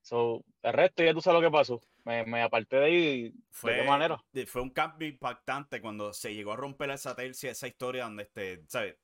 So, 0.00 0.44
el 0.62 0.72
resto 0.72 1.02
ya 1.02 1.14
tú 1.14 1.20
sabes 1.20 1.40
lo 1.40 1.48
que 1.48 1.52
pasó. 1.52 1.80
Me, 2.04 2.24
me 2.24 2.42
aparté 2.42 2.76
de 2.76 2.84
ahí. 2.84 3.34
Fue, 3.50 3.72
¿De 3.72 3.80
qué 3.80 3.88
manera? 3.88 4.22
Fue 4.46 4.60
un 4.60 4.70
cambio 4.70 5.08
impactante 5.08 5.80
cuando 5.80 6.12
se 6.12 6.34
llegó 6.34 6.52
a 6.52 6.56
romper 6.56 6.90
esa 6.90 7.14
tercia, 7.14 7.50
esa 7.50 7.68
historia 7.68 8.04
donde, 8.04 8.24
este, 8.24 8.62
¿sabes? 8.68 8.96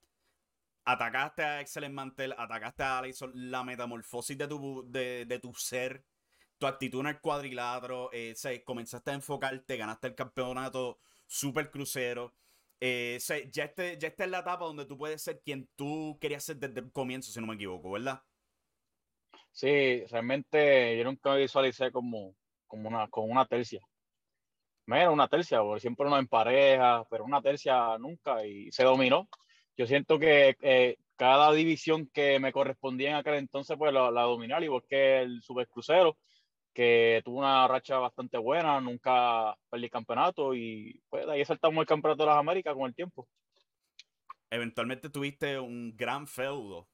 Atacaste 0.84 1.42
a 1.42 1.60
Excellent 1.60 1.94
Mantel, 1.94 2.34
atacaste 2.36 2.82
a 2.82 2.98
Alison, 2.98 3.32
la 3.34 3.64
metamorfosis 3.64 4.36
de 4.36 4.46
tu, 4.46 4.84
de, 4.90 5.24
de 5.24 5.38
tu 5.38 5.54
ser, 5.54 6.04
tu 6.58 6.66
actitud 6.66 7.00
en 7.00 7.06
el 7.06 7.20
cuadrilátero, 7.20 8.10
eh, 8.12 8.34
comenzaste 8.64 9.10
a 9.10 9.14
enfocarte, 9.14 9.78
ganaste 9.78 10.08
el 10.08 10.14
campeonato 10.14 10.98
super 11.26 11.70
crucero. 11.70 12.34
Eh, 12.80 13.18
ya, 13.52 13.64
este, 13.64 13.98
ya 13.98 14.08
está 14.08 14.24
en 14.24 14.30
la 14.30 14.38
etapa 14.38 14.64
donde 14.64 14.86
tú 14.86 14.96
puedes 14.96 15.22
ser 15.22 15.40
quien 15.42 15.68
tú 15.76 16.16
querías 16.18 16.42
ser 16.42 16.56
desde 16.56 16.80
el 16.80 16.90
comienzo, 16.90 17.30
si 17.30 17.38
no 17.38 17.46
me 17.46 17.54
equivoco, 17.54 17.90
¿verdad? 17.90 18.22
Sí, 19.52 20.04
realmente 20.06 20.96
yo 20.96 21.04
nunca 21.04 21.32
me 21.32 21.40
visualicé 21.40 21.92
como, 21.92 22.34
como 22.66 22.88
una, 22.88 23.08
como 23.08 23.26
una 23.26 23.44
tercia. 23.46 23.80
Mira, 24.86 25.10
una 25.10 25.28
tercia, 25.28 25.60
porque 25.60 25.80
siempre 25.80 26.06
uno 26.06 26.18
en 26.18 26.26
pareja, 26.26 27.04
pero 27.10 27.24
una 27.24 27.42
tercia 27.42 27.98
nunca 27.98 28.44
y 28.46 28.72
se 28.72 28.84
dominó. 28.84 29.28
Yo 29.76 29.86
siento 29.86 30.18
que 30.18 30.56
eh, 30.62 30.96
cada 31.16 31.52
división 31.52 32.08
que 32.12 32.40
me 32.40 32.52
correspondía 32.52 33.10
en 33.10 33.16
aquel 33.16 33.34
entonces, 33.34 33.76
pues 33.78 33.92
la, 33.92 34.10
la 34.10 34.22
dominé, 34.22 34.56
igual 34.64 34.82
que 34.88 35.20
el 35.20 35.42
Supercrucero, 35.42 36.16
tuvo 37.24 37.38
una 37.38 37.66
racha 37.68 37.98
bastante 37.98 38.38
buena, 38.38 38.80
nunca 38.80 39.56
perdí 39.68 39.90
campeonato 39.90 40.54
y 40.54 41.00
pues 41.08 41.26
de 41.26 41.32
ahí 41.32 41.44
saltamos 41.44 41.80
el 41.80 41.86
campeonato 41.86 42.22
de 42.22 42.28
las 42.28 42.38
Américas 42.38 42.74
con 42.74 42.86
el 42.86 42.94
tiempo. 42.94 43.28
Eventualmente 44.50 45.10
tuviste 45.10 45.58
un 45.58 45.96
gran 45.96 46.26
feudo 46.26 46.88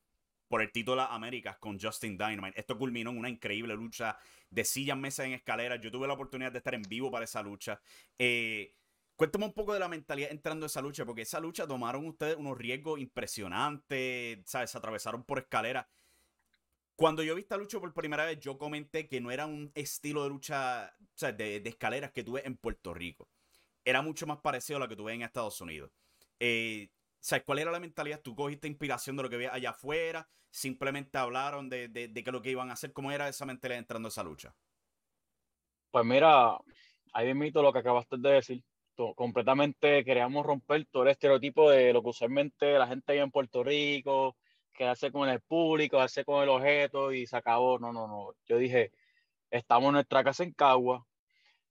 por 0.49 0.62
el 0.62 0.71
título 0.71 0.97
de 0.97 1.02
las 1.02 1.12
Américas 1.12 1.57
con 1.59 1.78
Justin 1.78 2.16
Dynamite. 2.16 2.59
Esto 2.59 2.78
culminó 2.78 3.11
en 3.11 3.19
una 3.19 3.28
increíble 3.28 3.75
lucha 3.75 4.19
de 4.50 4.64
sillas, 4.64 4.97
mesas 4.97 5.26
en 5.26 5.33
escaleras. 5.33 5.81
Yo 5.81 5.90
tuve 5.90 6.07
la 6.07 6.14
oportunidad 6.14 6.52
de 6.52 6.59
estar 6.59 6.75
en 6.75 6.83
vivo 6.83 7.11
para 7.11 7.25
esa 7.25 7.43
lucha. 7.43 7.81
Eh, 8.19 8.75
cuéntame 9.16 9.47
un 9.47 9.52
poco 9.52 9.73
de 9.73 9.81
la 9.81 9.88
mentalidad 9.88 10.31
entrando 10.31 10.66
en 10.66 10.69
esa 10.69 10.81
lucha, 10.81 11.05
porque 11.05 11.23
esa 11.23 11.40
lucha 11.40 11.66
tomaron 11.66 12.07
ustedes 12.07 12.37
unos 12.37 12.57
riesgos 12.57 13.00
impresionantes, 13.00 14.38
¿sabes? 14.45 14.71
Se 14.71 14.78
atravesaron 14.78 15.25
por 15.25 15.38
escaleras. 15.38 15.87
Cuando 16.97 17.23
yo 17.23 17.35
vi 17.35 17.43
esta 17.43 17.59
lucha 17.59 17.79
por 17.79 17.93
primera 17.93 18.25
vez, 18.25 18.41
yo 18.41 18.57
comenté 18.57 19.07
que 19.07 19.21
no 19.21 19.31
era 19.31 19.45
un 19.45 19.71
estilo 19.75 20.23
de 20.23 20.31
lucha 20.31 20.97
de, 21.21 21.62
escaleras 21.65 22.11
que 22.11 22.25
tuve 22.25 22.47
en 22.47 22.57
Puerto 22.57 22.95
Rico. 22.95 23.29
Era 23.85 24.00
mucho 24.00 24.26
más 24.26 24.38
parecido 24.38 24.79
a 24.79 24.81
lo 24.81 24.88
que 24.88 24.97
tuve 24.97 25.12
en 25.12 25.23
Estados 25.23 25.61
Unidos. 25.61 25.91
Eh, 26.41 26.88
¿Sabes 27.21 27.45
cuál 27.45 27.59
era 27.59 27.71
la 27.71 27.81
mentalidad? 27.81 28.23
¿Tú 28.23 28.35
cogiste 28.35 28.67
inspiración 28.67 29.17
de 29.17 29.23
lo 29.23 29.29
que 29.29 29.37
había 29.37 29.53
allá 29.53 29.71
afuera? 29.71 30.29
¿Simplemente 30.50 31.19
hablaron 31.19 31.69
de, 31.69 31.88
de, 31.88 32.09
de 32.09 32.25
qué 32.25 32.33
lo 32.33 32.41
que 32.41 32.50
iban 32.50 32.71
a 32.71 32.73
hacer? 32.73 32.93
¿Cómo 32.93 33.12
era 33.12 33.29
esa 33.29 33.45
mentalidad 33.45 33.79
entrando 33.79 34.09
a 34.09 34.11
esa 34.11 34.25
lucha? 34.25 34.55
Pues 35.91 36.05
mira, 36.05 36.59
ahí 37.12 37.35
mito 37.35 37.62
lo 37.62 37.73
que 37.73 37.79
acabaste 37.81 38.17
de 38.19 38.31
decir. 38.31 38.65
completamente 39.17 40.05
queríamos 40.05 40.45
romper 40.47 40.87
todo 40.91 41.03
el 41.03 41.11
estereotipo 41.11 41.71
de 41.71 41.93
lo 41.93 42.03
que 42.03 42.09
usualmente 42.09 42.79
la 42.79 42.87
gente 42.87 43.12
vive 43.12 43.25
en 43.25 43.31
Puerto 43.31 43.62
Rico, 43.62 44.37
quedarse 44.76 45.11
con 45.11 45.28
el 45.28 45.40
público, 45.40 45.97
quedarse 45.97 46.25
con 46.25 46.42
el 46.42 46.49
objeto 46.49 47.12
y 47.12 47.26
se 47.26 47.37
acabó. 47.37 47.78
No, 47.78 47.92
no, 47.92 48.06
no. 48.06 48.35
Yo 48.47 48.59
dije, 48.59 48.92
estamos 49.50 49.88
en 49.88 49.95
nuestra 49.95 50.25
casa 50.25 50.45
en 50.45 50.52
Cagua, 50.52 51.06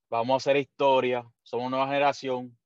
vamos 0.10 0.34
a 0.34 0.38
hacer 0.38 0.58
historia, 0.58 1.26
somos 1.44 1.70
nueva 1.70 1.88
generación, 1.88 2.58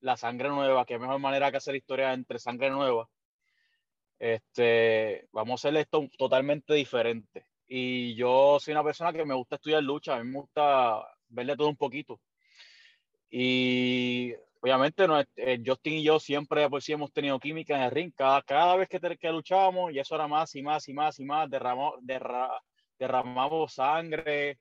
la 0.00 0.16
sangre 0.16 0.48
nueva, 0.48 0.84
qué 0.84 0.98
mejor 0.98 1.18
manera 1.18 1.50
que 1.50 1.58
hacer 1.58 1.76
historia 1.76 2.12
entre 2.12 2.38
sangre 2.38 2.70
nueva. 2.70 3.08
Este, 4.18 5.26
vamos 5.32 5.64
a 5.64 5.68
hacer 5.68 5.80
esto 5.80 6.08
totalmente 6.16 6.74
diferente. 6.74 7.46
Y 7.66 8.14
yo 8.14 8.58
soy 8.60 8.72
una 8.72 8.84
persona 8.84 9.12
que 9.12 9.24
me 9.24 9.34
gusta 9.34 9.56
estudiar 9.56 9.82
lucha, 9.82 10.16
a 10.16 10.22
mí 10.22 10.30
me 10.30 10.40
gusta 10.40 11.02
verle 11.28 11.56
todo 11.56 11.68
un 11.68 11.76
poquito. 11.76 12.20
Y 13.30 14.34
obviamente 14.62 15.08
no, 15.08 15.20
eh, 15.20 15.62
Justin 15.64 15.94
y 15.94 16.04
yo 16.04 16.20
siempre 16.20 16.70
pues, 16.70 16.84
sí 16.84 16.92
hemos 16.92 17.12
tenido 17.12 17.38
química 17.40 17.76
en 17.76 17.82
el 17.82 17.90
ring. 17.90 18.12
Cada, 18.14 18.42
cada 18.42 18.76
vez 18.76 18.88
que, 18.88 19.00
que 19.18 19.32
luchábamos, 19.32 19.92
y 19.92 19.98
eso 19.98 20.14
era 20.14 20.28
más 20.28 20.54
y 20.54 20.62
más 20.62 20.88
y 20.88 20.94
más 20.94 21.18
y 21.18 21.24
más, 21.24 21.50
derramamos, 21.50 21.94
derramamos 22.98 23.74
sangre, 23.74 24.58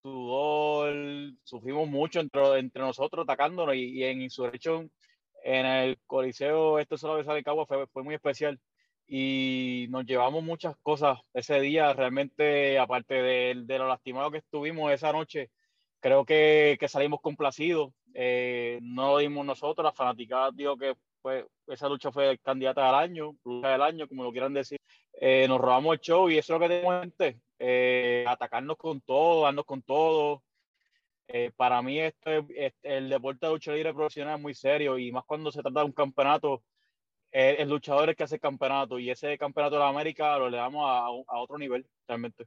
sudor, 0.00 0.94
sufrimos 1.42 1.88
mucho 1.88 2.20
entre, 2.20 2.58
entre 2.60 2.82
nosotros 2.82 3.24
atacándonos 3.24 3.74
y, 3.74 4.04
en 4.04 4.22
Insurrection, 4.22 4.90
en 5.44 5.66
el 5.66 5.98
Coliseo, 6.06 6.78
esto 6.78 6.96
solo 6.96 7.22
de 7.22 7.42
Cabo 7.42 7.66
fue, 7.66 7.86
fue 7.88 8.04
muy 8.04 8.14
especial 8.14 8.60
y 9.08 9.86
nos 9.90 10.06
llevamos 10.06 10.44
muchas 10.44 10.76
cosas 10.82 11.18
ese 11.34 11.60
día, 11.60 11.92
realmente, 11.94 12.78
aparte 12.78 13.14
de, 13.14 13.62
de 13.64 13.78
lo 13.78 13.88
lastimado 13.88 14.30
que 14.30 14.38
estuvimos 14.38 14.92
esa 14.92 15.12
noche, 15.12 15.50
creo 16.02 16.24
que, 16.24 16.76
que 16.78 16.88
salimos 16.88 17.20
complacidos. 17.20 17.92
Eh, 18.14 18.78
no 18.82 19.12
lo 19.12 19.18
dimos 19.18 19.46
nosotros, 19.46 19.84
la 19.84 19.92
fanaticada 19.92 20.50
digo 20.52 20.76
que 20.76 20.94
esa 21.68 21.88
lucha 21.88 22.10
fue 22.10 22.38
candidata 22.38 22.88
al 22.88 22.96
año, 22.96 23.36
lucha 23.44 23.70
del 23.70 23.82
año, 23.82 24.08
como 24.08 24.24
lo 24.24 24.32
quieran 24.32 24.54
decir. 24.54 24.78
Eh, 25.14 25.46
nos 25.48 25.60
robamos 25.60 25.94
el 25.94 26.00
show 26.00 26.28
y 26.28 26.38
eso 26.38 26.54
es 26.54 26.60
lo 26.60 26.66
que 26.66 26.74
tenemos 26.74 27.00
gente, 27.00 27.40
eh, 27.58 28.24
atacarnos 28.26 28.76
con 28.76 29.00
todo, 29.00 29.44
darnos 29.44 29.64
con 29.64 29.82
todo. 29.82 30.42
para 31.56 31.80
mí 31.80 31.98
este, 31.98 32.44
el 32.82 33.08
deporte 33.08 33.46
de 33.46 33.52
lucha 33.52 33.72
libre 33.72 33.94
profesional 33.94 34.36
es 34.36 34.42
muy 34.42 34.54
serio 34.54 34.98
y 34.98 35.10
más 35.12 35.24
cuando 35.24 35.50
se 35.50 35.62
trata 35.62 35.80
de 35.80 35.86
un 35.86 35.92
campeonato, 35.92 36.62
el 37.30 37.68
luchador 37.70 38.10
es 38.10 38.16
que 38.16 38.24
hace 38.24 38.38
campeonato 38.38 38.98
y 38.98 39.10
ese 39.10 39.38
campeonato 39.38 39.76
de 39.76 39.80
la 39.80 39.88
América 39.88 40.36
lo 40.38 40.50
le 40.50 40.58
damos 40.58 40.84
a 40.86 41.38
otro 41.38 41.58
nivel 41.58 41.86
realmente. 42.06 42.46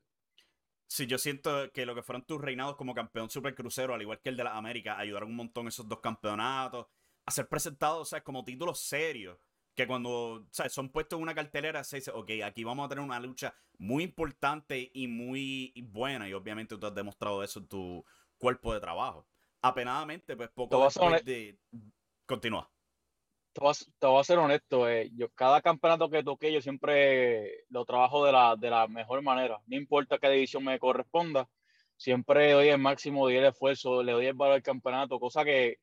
Sí, 0.88 1.08
yo 1.08 1.18
siento 1.18 1.72
que 1.72 1.86
lo 1.86 1.96
que 1.96 2.04
fueron 2.04 2.26
tus 2.26 2.40
reinados 2.40 2.76
como 2.76 2.94
campeón 2.94 3.30
supercrucero, 3.30 3.94
al 3.94 4.02
igual 4.02 4.22
que 4.22 4.30
el 4.30 4.38
de 4.38 4.44
la 4.44 4.56
América, 4.56 4.98
ayudaron 4.98 5.30
un 5.30 5.36
montón 5.36 5.68
esos 5.68 5.88
dos 5.88 6.00
campeonatos 6.00 6.88
a 7.26 7.32
ser 7.32 7.48
presentados, 7.48 8.02
o 8.02 8.06
sea, 8.06 8.24
como 8.24 8.44
títulos 8.46 8.80
serios. 8.80 9.38
Que 9.74 9.88
cuando 9.88 10.48
son 10.70 10.90
puestos 10.90 11.18
en 11.18 11.24
una 11.24 11.36
cartelera, 11.36 11.84
se 11.84 11.98
dice, 11.98 12.12
ok, 12.12 12.32
aquí 12.46 12.64
vamos 12.64 12.86
a 12.86 12.90
tener 12.90 13.04
una 13.04 13.20
lucha 13.20 13.54
muy 13.78 14.04
importante 14.04 14.90
y 14.94 15.08
muy 15.08 15.74
buena. 15.90 16.30
Y 16.30 16.34
obviamente 16.34 16.78
tú 16.78 16.88
has 16.88 16.96
demostrado 16.96 17.44
eso 17.44 17.60
en 17.60 17.68
tu 17.68 18.06
cuerpo 18.38 18.74
de 18.74 18.80
trabajo. 18.80 19.28
Apenadamente, 19.62 20.38
pues 20.38 20.50
poco 20.50 20.82
después 20.82 21.26
de. 21.26 21.60
Continúa 22.26 22.72
te 23.56 23.62
voy, 24.08 24.20
a, 24.20 24.24
ser 24.24 24.38
honesto, 24.38 24.90
eh, 24.90 25.10
yo 25.16 25.30
cada 25.30 25.62
campeonato 25.62 26.10
que 26.10 26.24
toqué 26.24 26.52
yo 26.52 26.62
siempre 26.62 27.64
lo 27.70 27.86
trabajo 27.86 28.26
de 28.26 28.34
la, 28.34 28.56
de 28.58 28.70
la 28.70 28.88
mejor 28.88 29.22
manera, 29.22 29.62
no 29.66 29.78
importa 29.78 30.18
qué 30.18 30.30
división 30.30 30.66
me 30.66 30.78
corresponda, 30.78 31.48
siempre 31.96 32.52
doy 32.52 32.68
el 32.68 32.80
máximo, 32.80 33.24
doy 33.24 33.38
el 33.38 33.46
esfuerzo, 33.46 34.04
le 34.04 34.12
doy 34.12 34.26
el 34.26 34.34
valor 34.34 34.56
al 34.56 34.62
campeonato, 34.62 35.20
cosa 35.20 35.46
que, 35.46 35.78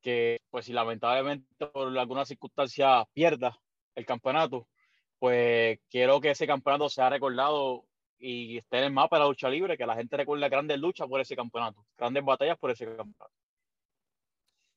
que 0.00 0.40
pues 0.50 0.66
si 0.66 0.72
lamentablemente 0.72 1.46
por 1.68 1.96
alguna 1.96 2.24
circunstancia 2.24 3.04
pierda 3.12 3.56
el 3.94 4.04
campeonato, 4.04 4.66
pues 5.20 5.78
quiero 5.88 6.20
que 6.20 6.30
ese 6.30 6.48
campeonato 6.48 6.88
sea 6.88 7.10
recordado 7.10 7.84
y 8.18 8.58
esté 8.58 8.78
en 8.78 8.84
el 8.84 8.92
mapa 8.92 9.16
de 9.16 9.20
la 9.20 9.28
lucha 9.28 9.48
libre, 9.48 9.76
que 9.78 9.86
la 9.86 9.94
gente 9.94 10.16
recuerde 10.16 10.48
grandes 10.48 10.78
luchas 10.80 11.06
por 11.08 11.20
ese 11.20 11.36
campeonato, 11.36 11.86
grandes 11.96 12.24
batallas 12.24 12.58
por 12.58 12.72
ese 12.72 12.86
campeonato. 12.86 13.43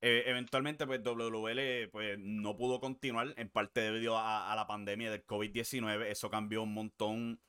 Eh, 0.10 0.24
eventualmente, 0.26 0.88
pues 0.88 1.04
WL 1.04 1.90
pues, 1.92 2.18
no 2.18 2.56
pudo 2.56 2.80
continuar, 2.80 3.34
en 3.36 3.50
parte 3.50 3.82
debido 3.82 4.18
a, 4.18 4.56
la 4.56 4.66
pandemia 4.66 5.12
del 5.12 5.26
COVID-19. 5.26 6.06
Eso 6.06 6.30
cambió 6.30 6.64
un 6.64 6.74
montón 6.74 7.42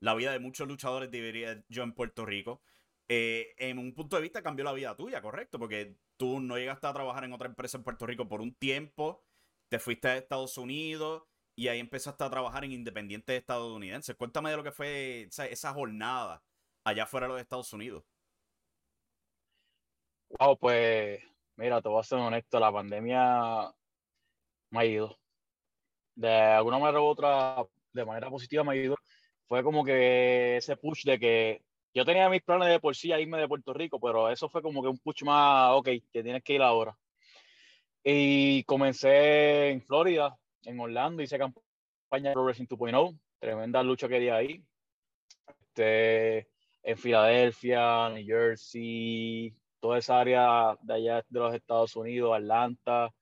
la 0.00 0.14
vida 0.14 0.32
de 0.32 0.38
muchos 0.38 0.66
luchadores, 0.66 1.10
diría 1.10 1.62
yo, 1.68 1.82
en 1.82 1.92
Puerto 1.92 2.24
Rico. 2.24 2.62
Eh, 3.08 3.54
en 3.58 3.78
un 3.78 3.92
punto 3.94 4.16
de 4.16 4.22
vista 4.22 4.42
cambió 4.42 4.64
la 4.64 4.72
vida 4.72 4.96
tuya, 4.96 5.20
correcto, 5.20 5.58
porque 5.58 5.96
tú 6.16 6.40
no 6.40 6.56
llegaste 6.56 6.86
a 6.86 6.94
trabajar 6.94 7.24
en 7.24 7.34
otra 7.34 7.48
empresa 7.48 7.76
en 7.76 7.84
Puerto 7.84 8.06
Rico 8.06 8.28
por 8.28 8.40
un 8.40 8.54
tiempo, 8.54 9.22
te 9.68 9.78
fuiste 9.78 10.08
a 10.08 10.16
Estados 10.16 10.56
Unidos 10.56 11.24
y 11.54 11.68
ahí 11.68 11.80
empezaste 11.80 12.24
a 12.24 12.30
trabajar 12.30 12.64
en 12.64 12.72
independientes 12.72 13.38
estadounidenses. 13.38 14.16
Cuéntame 14.16 14.50
de 14.50 14.56
lo 14.56 14.64
que 14.64 14.72
fue 14.72 15.28
esa, 15.30 15.72
jornada 15.74 16.42
allá 16.84 17.04
fuera 17.06 17.26
de 17.26 17.32
los 17.34 17.40
Estados 17.42 17.72
Unidos. 17.74 18.04
Wow, 20.38 20.56
pues 20.58 21.29
Mira, 21.56 21.80
te 21.82 21.88
voy 21.88 22.00
a 22.00 22.02
ser 22.02 22.18
honesto, 22.18 22.58
la 22.58 22.72
pandemia 22.72 23.72
me 24.70 24.80
ha 24.80 24.84
ido. 24.84 25.18
De 26.14 26.30
alguna 26.30 26.78
manera 26.78 27.00
u 27.00 27.04
otra, 27.04 27.64
de 27.92 28.04
manera 28.04 28.30
positiva 28.30 28.64
me 28.64 28.72
ha 28.72 28.76
ido. 28.76 28.96
Fue 29.46 29.62
como 29.62 29.84
que 29.84 30.56
ese 30.56 30.76
push 30.76 31.04
de 31.04 31.18
que 31.18 31.62
yo 31.92 32.04
tenía 32.04 32.28
mis 32.28 32.42
planes 32.42 32.68
de 32.68 32.80
por 32.80 32.94
sí 32.94 33.12
a 33.12 33.20
irme 33.20 33.38
de 33.38 33.48
Puerto 33.48 33.72
Rico, 33.72 33.98
pero 34.00 34.30
eso 34.30 34.48
fue 34.48 34.62
como 34.62 34.82
que 34.82 34.88
un 34.88 34.98
push 34.98 35.24
más, 35.24 35.72
ok, 35.72 35.88
que 36.12 36.22
tienes 36.22 36.42
que 36.42 36.54
ir 36.54 36.62
ahora. 36.62 36.96
Y 38.04 38.64
comencé 38.64 39.70
en 39.70 39.82
Florida, 39.82 40.36
en 40.64 40.78
Orlando, 40.80 41.22
hice 41.22 41.38
campaña 41.38 42.32
Pro 42.32 42.44
Wrestling 42.44 42.66
2.0, 42.66 43.18
tremenda 43.38 43.82
lucha 43.82 44.08
que 44.08 44.20
di 44.20 44.28
ahí. 44.28 44.64
Este, 45.48 46.48
en 46.82 46.96
Filadelfia, 46.96 48.08
New 48.10 48.24
Jersey, 48.24 49.54
toda 49.80 49.98
esa 49.98 50.20
área 50.20 50.76
de 50.82 50.94
allá 50.94 51.24
de 51.28 51.40
los 51.40 51.54
Estados 51.54 51.96
Unidos, 51.96 52.36
Atlanta, 52.36 53.12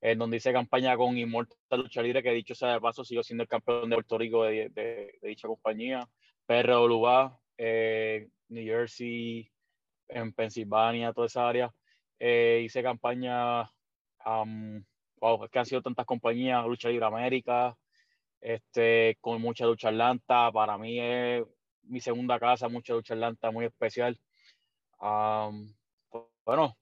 en 0.00 0.18
donde 0.18 0.38
hice 0.38 0.52
campaña 0.52 0.96
con 0.96 1.16
Immortal 1.16 1.80
Lucha 1.80 2.02
Libre, 2.02 2.22
que 2.22 2.32
dicho 2.32 2.54
sea 2.54 2.72
de 2.72 2.80
paso, 2.80 3.04
sigo 3.04 3.22
siendo 3.22 3.42
el 3.42 3.48
campeón 3.48 3.90
de 3.90 3.96
Puerto 3.96 4.18
Rico 4.18 4.44
de, 4.44 5.18
dicha 5.22 5.48
compañía, 5.48 6.08
PRWA, 6.46 7.38
eh, 7.58 8.28
New 8.48 8.64
Jersey, 8.64 9.50
en 10.08 10.32
Pensilvania, 10.32 11.12
toda 11.12 11.26
esa 11.26 11.48
área. 11.48 11.74
Eh, 12.18 12.62
hice 12.64 12.82
campaña, 12.82 13.70
wow, 14.24 15.44
es 15.44 15.50
que 15.50 15.58
han 15.58 15.66
sido 15.66 15.82
tantas 15.82 16.06
compañías, 16.06 16.64
Lucha 16.66 16.88
Libre 16.88 17.06
América, 17.06 17.76
este, 18.40 19.18
con 19.20 19.40
mucha 19.40 19.66
lucha 19.66 19.88
Atlanta, 19.88 20.50
para 20.52 20.78
mí 20.78 21.00
es 21.00 21.44
mi 21.82 22.00
segunda 22.00 22.38
casa, 22.38 22.68
mucha 22.68 22.94
lucha 22.94 23.14
Atlanta, 23.14 23.50
muy 23.50 23.66
especial 23.66 24.18
bueno, 26.46 26.78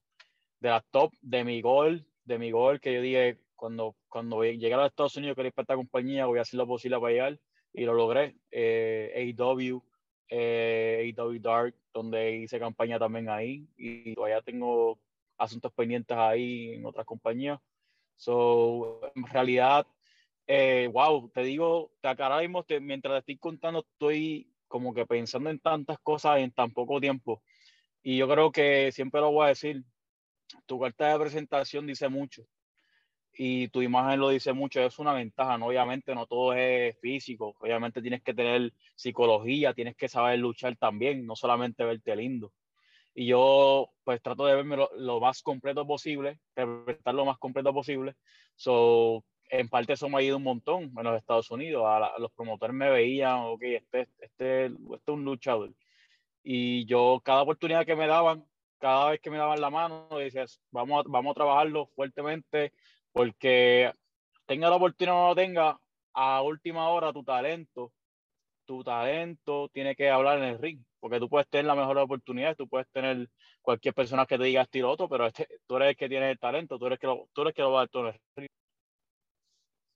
de 0.60 0.68
las 0.68 0.84
top, 0.90 1.12
de 1.22 1.42
mi 1.42 1.62
gol, 1.62 2.06
de 2.24 2.38
mi 2.38 2.50
gol, 2.50 2.80
que 2.80 2.92
yo 2.92 3.00
dije, 3.00 3.40
cuando, 3.56 3.96
cuando 4.10 4.44
llegué 4.44 4.74
a 4.74 4.76
los 4.76 4.90
Estados 4.90 5.16
Unidos, 5.16 5.36
quería 5.36 5.52
para 5.52 5.64
esta 5.64 5.74
compañía, 5.74 6.26
voy 6.26 6.38
a 6.38 6.42
hacer 6.42 6.58
lo 6.58 6.66
posible 6.66 7.00
para 7.00 7.12
llegar, 7.12 7.40
y 7.72 7.84
lo 7.84 7.94
logré. 7.94 8.36
Eh, 8.50 9.34
AEW, 9.38 9.82
eh, 10.28 11.14
AEW 11.16 11.40
Dark, 11.40 11.74
donde 11.94 12.36
hice 12.36 12.58
campaña 12.58 12.98
también 12.98 13.30
ahí, 13.30 13.66
y 13.78 14.14
todavía 14.14 14.42
tengo 14.42 14.98
asuntos 15.38 15.72
pendientes 15.72 16.16
ahí 16.16 16.74
en 16.74 16.84
otras 16.84 17.06
compañías. 17.06 17.58
So, 18.16 19.00
en 19.14 19.26
realidad, 19.26 19.86
eh, 20.46 20.90
wow, 20.92 21.30
te 21.30 21.42
digo, 21.42 21.90
te 22.02 22.08
ahora 22.08 22.46
mientras 22.80 23.14
te 23.14 23.18
estoy 23.18 23.38
contando, 23.38 23.80
estoy 23.80 24.52
como 24.68 24.92
que 24.92 25.06
pensando 25.06 25.48
en 25.48 25.58
tantas 25.58 25.98
cosas 26.00 26.38
en 26.40 26.52
tan 26.52 26.70
poco 26.70 27.00
tiempo 27.00 27.42
y 28.04 28.18
yo 28.18 28.28
creo 28.28 28.52
que 28.52 28.92
siempre 28.92 29.20
lo 29.20 29.32
voy 29.32 29.46
a 29.46 29.48
decir, 29.48 29.82
tu 30.66 30.78
carta 30.78 31.08
de 31.08 31.18
presentación 31.18 31.86
dice 31.86 32.08
mucho 32.08 32.46
y 33.36 33.68
tu 33.68 33.82
imagen 33.82 34.20
lo 34.20 34.28
dice 34.28 34.52
mucho, 34.52 34.80
es 34.80 34.98
una 34.98 35.14
ventaja, 35.14 35.58
¿no? 35.58 35.66
Obviamente 35.66 36.14
no 36.14 36.26
todo 36.26 36.52
es 36.52 36.96
físico, 37.00 37.56
obviamente 37.58 38.02
tienes 38.02 38.22
que 38.22 38.34
tener 38.34 38.72
psicología, 38.94 39.74
tienes 39.74 39.96
que 39.96 40.08
saber 40.08 40.38
luchar 40.38 40.76
también, 40.76 41.26
no 41.26 41.34
solamente 41.34 41.82
verte 41.82 42.14
lindo. 42.14 42.52
Y 43.14 43.26
yo 43.26 43.90
pues 44.04 44.20
trato 44.22 44.44
de 44.46 44.56
verme 44.56 44.76
lo, 44.98 45.20
más 45.20 45.42
completo 45.42 45.86
posible, 45.86 46.38
representar 46.54 47.14
lo 47.14 47.24
más 47.24 47.38
completo 47.38 47.72
posible. 47.72 48.14
So, 48.54 49.24
en 49.48 49.68
parte 49.68 49.94
eso 49.94 50.08
me 50.08 50.18
ha 50.18 50.22
ido 50.22 50.36
un 50.36 50.42
montón 50.42 50.92
en 50.96 51.04
los 51.04 51.16
Estados 51.16 51.50
Unidos. 51.50 51.84
A, 51.86 52.18
los 52.18 52.32
promotores 52.32 52.74
me 52.74 52.90
veían, 52.90 53.40
ok, 53.44 53.62
este, 53.62 54.08
este, 54.18 54.66
este 54.66 54.66
es 54.66 55.08
un 55.08 55.24
luchador. 55.24 55.72
Y 56.44 56.84
yo, 56.84 57.20
cada 57.24 57.42
oportunidad 57.42 57.86
que 57.86 57.96
me 57.96 58.06
daban, 58.06 58.44
cada 58.78 59.10
vez 59.10 59.20
que 59.20 59.30
me 59.30 59.38
daban 59.38 59.60
la 59.60 59.70
mano, 59.70 60.08
decías, 60.10 60.60
vamos 60.70 61.00
a, 61.00 61.08
vamos 61.08 61.30
a 61.32 61.34
trabajarlo 61.34 61.86
fuertemente, 61.96 62.74
porque 63.12 63.92
tenga 64.44 64.68
la 64.68 64.76
oportunidad 64.76 65.16
o 65.16 65.28
no 65.28 65.34
tenga, 65.34 65.80
a 66.12 66.42
última 66.42 66.88
hora 66.90 67.12
tu 67.12 67.24
talento, 67.24 67.92
tu 68.66 68.84
talento 68.84 69.70
tiene 69.72 69.96
que 69.96 70.10
hablar 70.10 70.38
en 70.38 70.44
el 70.44 70.58
ring, 70.58 70.84
porque 71.00 71.18
tú 71.18 71.30
puedes 71.30 71.48
tener 71.48 71.64
la 71.64 71.74
mejor 71.74 71.96
oportunidad, 71.96 72.54
tú 72.56 72.68
puedes 72.68 72.88
tener 72.90 73.28
cualquier 73.62 73.94
persona 73.94 74.26
que 74.26 74.36
te 74.36 74.44
diga 74.44 74.62
estilo 74.62 74.90
otro, 74.90 75.08
pero 75.08 75.26
este, 75.26 75.48
tú 75.66 75.76
eres 75.76 75.90
el 75.90 75.96
que 75.96 76.08
tiene 76.08 76.30
el 76.30 76.38
talento, 76.38 76.78
tú 76.78 76.86
eres, 76.86 76.98
que 76.98 77.08
tú 77.32 77.42
eres 77.42 77.54
que 77.54 77.62
lo 77.62 77.72
va 77.72 77.80
a 77.80 77.82
dar 77.82 77.88
todo 77.88 78.08
en 78.08 78.14
el 78.14 78.20
ring. 78.36 78.48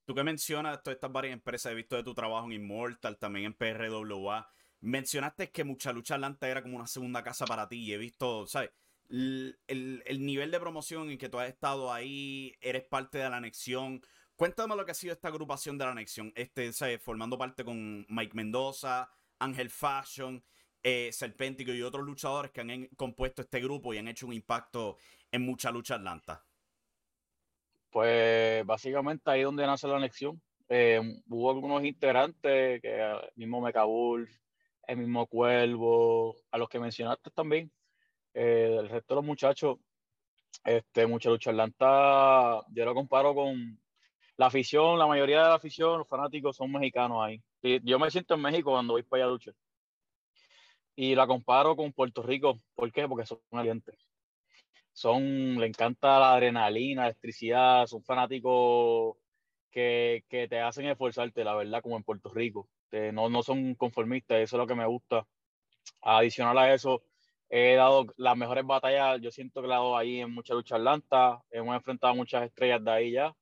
Tú 0.06 0.14
que 0.14 0.24
mencionas 0.24 0.82
todas 0.82 0.96
estas 0.96 1.12
varias 1.12 1.34
empresas, 1.34 1.70
he 1.70 1.74
visto 1.74 1.94
de 1.94 2.02
tu 2.02 2.14
trabajo 2.14 2.46
en 2.46 2.52
Immortal, 2.52 3.18
también 3.18 3.44
en 3.44 3.54
PRWA. 3.54 4.50
Mencionaste 4.80 5.50
que 5.50 5.64
Mucha 5.64 5.92
Lucha 5.92 6.14
Atlanta 6.14 6.48
era 6.48 6.62
como 6.62 6.76
una 6.76 6.86
segunda 6.86 7.22
casa 7.22 7.44
para 7.46 7.68
ti 7.68 7.78
y 7.78 7.92
he 7.92 7.98
visto, 7.98 8.46
¿sabes? 8.46 8.70
el, 9.10 10.02
el, 10.06 10.26
nivel 10.26 10.50
de 10.50 10.60
promoción 10.60 11.10
en 11.10 11.18
que 11.18 11.28
tú 11.28 11.38
has 11.38 11.48
estado 11.48 11.92
ahí, 11.92 12.54
eres 12.60 12.84
parte 12.84 13.18
de 13.18 13.30
la 13.30 13.38
anexión. 13.38 14.02
Cuéntame 14.36 14.76
lo 14.76 14.84
que 14.84 14.92
ha 14.92 14.94
sido 14.94 15.14
esta 15.14 15.28
agrupación 15.28 15.78
de 15.78 15.84
la 15.84 15.92
anexión, 15.92 16.32
este, 16.36 16.72
formando 16.98 17.38
parte 17.38 17.64
con 17.64 18.06
Mike 18.08 18.36
Mendoza, 18.36 19.10
Ángel 19.38 19.70
Fashion, 19.70 20.44
eh, 20.82 21.10
y 21.10 21.82
otros 21.82 22.04
luchadores 22.04 22.52
que 22.52 22.60
han 22.60 22.86
compuesto 22.96 23.42
este 23.42 23.60
grupo 23.60 23.92
y 23.92 23.98
han 23.98 24.08
hecho 24.08 24.26
un 24.26 24.32
impacto 24.32 24.96
en 25.32 25.42
mucha 25.42 25.70
lucha 25.70 25.96
Atlanta. 25.96 26.44
Pues 27.90 28.64
básicamente 28.64 29.30
ahí 29.30 29.42
donde 29.42 29.66
nace 29.66 29.88
la 29.88 29.96
anexión. 29.96 30.40
Eh, 30.68 31.00
hubo 31.28 31.50
algunos 31.50 31.82
integrantes, 31.82 32.80
que 32.82 33.00
el 33.00 33.32
mismo 33.34 33.60
Mecabul, 33.60 34.28
el 34.88 34.96
mismo 34.96 35.26
Cuervo, 35.26 36.34
a 36.50 36.58
los 36.58 36.68
que 36.68 36.80
mencionaste 36.80 37.30
también, 37.30 37.70
eh, 38.34 38.76
el 38.80 38.88
resto 38.88 39.14
de 39.14 39.16
los 39.16 39.24
muchachos, 39.24 39.78
este, 40.64 41.06
mucha 41.06 41.30
lucha 41.30 41.50
Atlanta, 41.50 42.62
yo 42.70 42.84
lo 42.84 42.94
comparo 42.94 43.34
con 43.34 43.78
la 44.38 44.46
afición, 44.46 44.98
la 44.98 45.06
mayoría 45.06 45.42
de 45.42 45.48
la 45.48 45.54
afición, 45.54 45.98
los 45.98 46.08
fanáticos 46.08 46.56
son 46.56 46.72
mexicanos 46.72 47.18
ahí. 47.22 47.42
yo 47.82 47.98
me 47.98 48.10
siento 48.10 48.34
en 48.34 48.40
México 48.40 48.70
cuando 48.70 48.94
voy 48.94 49.02
para 49.02 49.24
allá 49.24 49.28
a 49.28 49.32
luchar. 49.32 49.54
Y 50.96 51.14
la 51.14 51.26
comparo 51.26 51.76
con 51.76 51.92
Puerto 51.92 52.22
Rico. 52.22 52.60
¿Por 52.74 52.90
qué? 52.92 53.06
Porque 53.06 53.26
son 53.26 53.40
alientes. 53.52 53.96
Son, 54.92 55.22
le 55.58 55.66
encanta 55.66 56.18
la 56.18 56.34
adrenalina, 56.34 57.02
la 57.02 57.08
electricidad, 57.08 57.86
son 57.86 58.02
fanáticos 58.02 59.16
que, 59.70 60.24
que, 60.28 60.48
te 60.48 60.60
hacen 60.60 60.86
esforzarte, 60.86 61.44
la 61.44 61.54
verdad, 61.54 61.82
como 61.82 61.96
en 61.96 62.02
Puerto 62.04 62.30
Rico. 62.30 62.68
No, 63.12 63.28
no 63.28 63.42
son 63.42 63.74
conformistas, 63.74 64.38
eso 64.40 64.56
es 64.56 64.58
lo 64.58 64.66
que 64.66 64.74
me 64.74 64.86
gusta. 64.86 65.26
Adicional 66.02 66.58
a 66.58 66.74
eso, 66.74 67.02
he 67.48 67.74
dado 67.74 68.06
las 68.16 68.36
mejores 68.36 68.64
batallas, 68.66 69.20
yo 69.20 69.30
siento 69.30 69.60
que 69.60 69.66
he 69.66 69.70
dado 69.70 69.96
ahí 69.96 70.20
en 70.20 70.32
mucha 70.32 70.54
lucha 70.54 70.76
Atlanta, 70.76 71.42
hemos 71.50 71.74
enfrentado 71.76 72.14
muchas 72.14 72.44
estrellas 72.44 72.84
de 72.84 72.90
ahí 72.90 73.12
ya. 73.12 73.34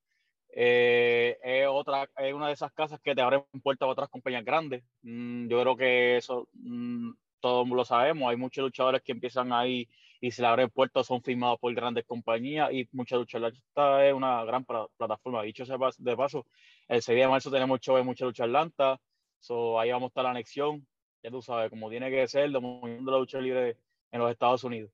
Eh, 0.58 1.36
es, 1.42 1.66
otra, 1.68 2.08
es 2.16 2.32
una 2.32 2.46
de 2.46 2.54
esas 2.54 2.72
casas 2.72 3.00
que 3.00 3.14
te 3.14 3.20
abren 3.20 3.44
puertas 3.62 3.86
a 3.86 3.90
otras 3.90 4.08
compañías 4.08 4.44
grandes. 4.44 4.84
Mm, 5.02 5.48
yo 5.48 5.60
creo 5.60 5.76
que 5.76 6.16
eso 6.16 6.48
mm, 6.54 7.10
todos 7.40 7.68
lo 7.68 7.84
sabemos. 7.84 8.30
Hay 8.30 8.36
muchos 8.36 8.64
luchadores 8.64 9.02
que 9.02 9.12
empiezan 9.12 9.52
ahí 9.52 9.88
y 10.20 10.30
se 10.30 10.42
le 10.42 10.48
abren 10.48 10.70
puertas, 10.70 11.06
son 11.06 11.22
firmados 11.22 11.58
por 11.60 11.74
grandes 11.74 12.04
compañías 12.06 12.72
y 12.72 12.88
mucha 12.92 13.16
lucha. 13.16 13.38
Atlanta 13.38 14.06
es 14.06 14.14
una 14.14 14.44
gran 14.44 14.64
plataforma. 14.64 15.42
Dicho 15.42 15.66
sea 15.66 15.76
de 15.98 16.16
paso, 16.16 16.46
el 16.88 17.02
6 17.02 17.18
de 17.18 17.28
marzo 17.28 17.50
tenemos 17.50 17.80
show 17.80 17.96
de 17.96 18.02
mucha 18.02 18.24
lucha 18.24 18.44
Atlanta. 18.44 18.98
So, 19.46 19.78
ahí 19.78 19.92
vamos 19.92 20.08
a 20.08 20.10
estar 20.10 20.24
la 20.24 20.30
anexión. 20.30 20.84
Ya 21.22 21.30
tú 21.30 21.40
sabes, 21.40 21.70
como 21.70 21.88
tiene 21.88 22.10
que 22.10 22.26
ser, 22.26 22.50
de 22.50 22.60
la 22.60 23.18
lucha 23.18 23.40
libre 23.40 23.78
en 24.10 24.20
los 24.20 24.30
Estados 24.30 24.64
Unidos. 24.64 24.90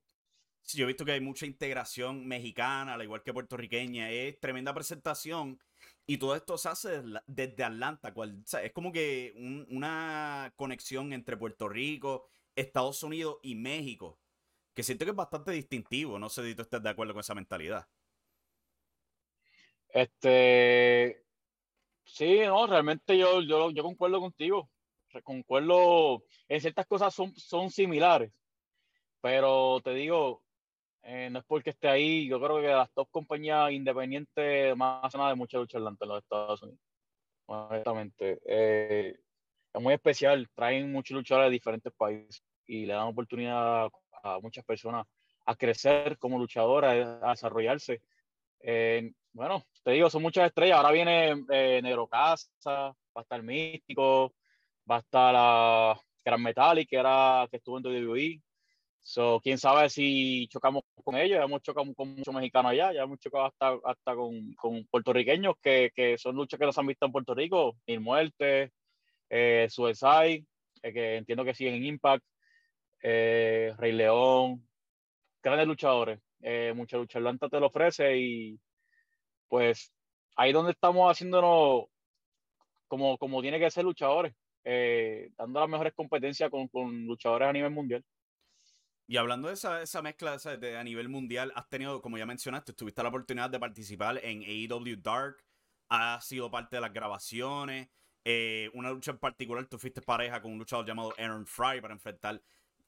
Sí, 0.60 0.76
yo 0.76 0.84
he 0.84 0.88
visto 0.88 1.06
que 1.06 1.12
hay 1.12 1.20
mucha 1.20 1.46
integración 1.46 2.26
mexicana, 2.26 2.94
al 2.94 3.02
igual 3.02 3.22
que 3.22 3.32
puertorriqueña. 3.32 4.10
Es 4.10 4.38
tremenda 4.40 4.74
presentación. 4.74 5.58
Y 6.06 6.18
todo 6.18 6.36
esto 6.36 6.58
se 6.58 6.68
hace 6.68 7.02
desde 7.26 7.64
Atlanta. 7.64 8.12
Cual, 8.12 8.44
es 8.62 8.72
como 8.72 8.92
que 8.92 9.32
una 9.70 10.52
conexión 10.56 11.14
entre 11.14 11.38
Puerto 11.38 11.68
Rico, 11.68 12.28
Estados 12.54 13.02
Unidos 13.02 13.38
y 13.42 13.54
México. 13.54 14.20
Que 14.74 14.82
siento 14.82 15.06
que 15.06 15.12
es 15.12 15.16
bastante 15.16 15.50
distintivo. 15.52 16.18
No 16.18 16.28
sé 16.28 16.44
si 16.44 16.54
tú 16.54 16.60
estás 16.60 16.82
de 16.82 16.90
acuerdo 16.90 17.14
con 17.14 17.20
esa 17.20 17.34
mentalidad. 17.34 17.88
Este. 19.88 21.21
Sí, 22.04 22.40
no, 22.40 22.66
realmente 22.66 23.16
yo, 23.16 23.40
yo, 23.42 23.70
yo 23.70 23.82
concuerdo 23.82 24.20
contigo. 24.20 24.68
Concuerdo. 25.24 26.24
En 26.48 26.60
ciertas 26.60 26.86
cosas 26.86 27.14
son, 27.14 27.34
son 27.34 27.70
similares 27.70 28.32
pero 29.22 29.80
te 29.82 29.94
digo, 29.94 30.42
eh, 31.04 31.30
no 31.30 31.38
es 31.38 31.44
porque 31.46 31.70
esté 31.70 31.88
ahí, 31.88 32.28
yo 32.28 32.40
creo 32.40 32.60
que 32.60 32.66
las 32.68 32.92
dos 32.94 33.06
compañías 33.10 33.70
independientes 33.70 34.76
más 34.76 35.14
nada 35.14 35.30
de 35.30 35.36
mucha 35.36 35.58
lucha 35.58 35.78
adelante 35.78 36.04
en 36.04 36.08
los 36.08 36.22
Estados 36.22 36.62
Unidos. 36.62 36.80
Honestamente. 37.46 38.40
Eh, 38.44 39.16
es 39.72 39.80
muy 39.80 39.94
especial, 39.94 40.50
traen 40.54 40.92
muchos 40.92 41.16
luchadores 41.16 41.48
de 41.48 41.52
diferentes 41.52 41.92
países 41.94 42.42
y 42.66 42.84
le 42.84 42.94
dan 42.94 43.06
oportunidad 43.06 43.88
a, 44.22 44.40
muchas 44.40 44.64
personas 44.64 45.06
a 45.46 45.56
crecer 45.56 46.18
como 46.18 46.38
luchadoras, 46.38 47.22
a 47.22 47.30
desarrollarse. 47.30 48.02
Eh, 48.60 49.12
bueno, 49.32 49.64
te 49.82 49.92
digo, 49.92 50.10
son 50.10 50.22
muchas 50.22 50.46
estrellas. 50.46 50.78
Ahora 50.78 50.92
viene 50.92 51.34
Negro 51.82 52.06
Casa, 52.06 52.50
va 52.66 52.94
a 53.16 53.20
estar 53.20 53.42
Místico, 53.42 54.34
va 54.90 54.96
a 54.96 55.00
estar 55.00 55.32
la 55.32 56.00
Gran 56.24 56.42
Metallic, 56.42 56.88
que, 56.88 56.96
era, 56.96 57.46
que 57.50 57.56
estuvo 57.58 57.78
en 57.78 57.86
WWE. 57.86 58.40
So, 59.04 59.40
quién 59.42 59.58
sabe 59.58 59.90
si 59.90 60.46
chocamos 60.48 60.84
con 61.02 61.16
ellos, 61.16 61.38
ya 61.38 61.44
hemos 61.44 61.60
chocado 61.62 61.92
con 61.94 62.14
muchos 62.14 62.32
mexicanos 62.32 62.70
allá, 62.70 62.92
ya 62.92 63.02
hemos 63.02 63.18
chocado 63.18 63.46
hasta, 63.46 63.76
hasta 63.84 64.14
con, 64.14 64.54
con 64.54 64.84
puertorriqueños 64.86 65.56
que, 65.60 65.90
que, 65.92 66.16
son 66.18 66.36
luchas 66.36 66.58
que 66.58 66.66
nos 66.66 66.78
han 66.78 66.86
visto 66.86 67.06
en 67.06 67.12
Puerto 67.12 67.34
Rico, 67.34 67.76
Mil 67.88 67.98
Muertes, 67.98 68.70
eh, 69.28 69.66
Suicide, 69.68 70.44
eh, 70.82 70.92
que 70.92 71.16
entiendo 71.16 71.44
que 71.44 71.54
siguen 71.54 71.74
en 71.74 71.86
Impact, 71.86 72.24
eh, 73.02 73.74
Rey 73.76 73.92
León, 73.92 74.68
grandes 75.42 75.66
luchadores, 75.66 76.20
eh, 76.40 76.72
mucha 76.74 76.96
lucha. 76.96 77.18
Atlanta 77.18 77.48
te 77.48 77.58
lo 77.58 77.66
ofrece 77.66 78.16
y 78.16 78.60
pues 79.52 79.92
ahí 80.34 80.50
donde 80.50 80.72
estamos 80.72 81.10
haciéndonos 81.10 81.84
como, 82.88 83.18
como 83.18 83.42
tiene 83.42 83.58
que 83.58 83.70
ser 83.70 83.84
luchadores, 83.84 84.32
eh, 84.64 85.30
dando 85.36 85.60
las 85.60 85.68
mejores 85.68 85.92
competencias 85.92 86.48
con, 86.48 86.68
con 86.68 87.04
luchadores 87.04 87.48
a 87.48 87.52
nivel 87.52 87.70
mundial. 87.70 88.02
Y 89.06 89.18
hablando 89.18 89.48
de 89.48 89.54
esa, 89.54 89.82
esa 89.82 90.00
mezcla 90.00 90.38
de, 90.38 90.78
a 90.78 90.82
nivel 90.82 91.10
mundial, 91.10 91.52
has 91.54 91.68
tenido, 91.68 92.00
como 92.00 92.16
ya 92.16 92.24
mencionaste, 92.24 92.72
tuviste 92.72 93.02
la 93.02 93.10
oportunidad 93.10 93.50
de 93.50 93.60
participar 93.60 94.24
en 94.24 94.40
AEW 94.42 94.96
Dark, 95.02 95.44
has 95.90 96.26
sido 96.26 96.50
parte 96.50 96.76
de 96.76 96.80
las 96.80 96.94
grabaciones, 96.94 97.90
eh, 98.24 98.70
una 98.72 98.88
lucha 98.88 99.10
en 99.10 99.18
particular, 99.18 99.66
tú 99.66 99.78
fuiste 99.78 100.00
pareja 100.00 100.40
con 100.40 100.52
un 100.52 100.60
luchador 100.60 100.86
llamado 100.86 101.12
Aaron 101.18 101.44
Fry 101.44 101.82
para 101.82 101.92
enfrentar 101.92 102.40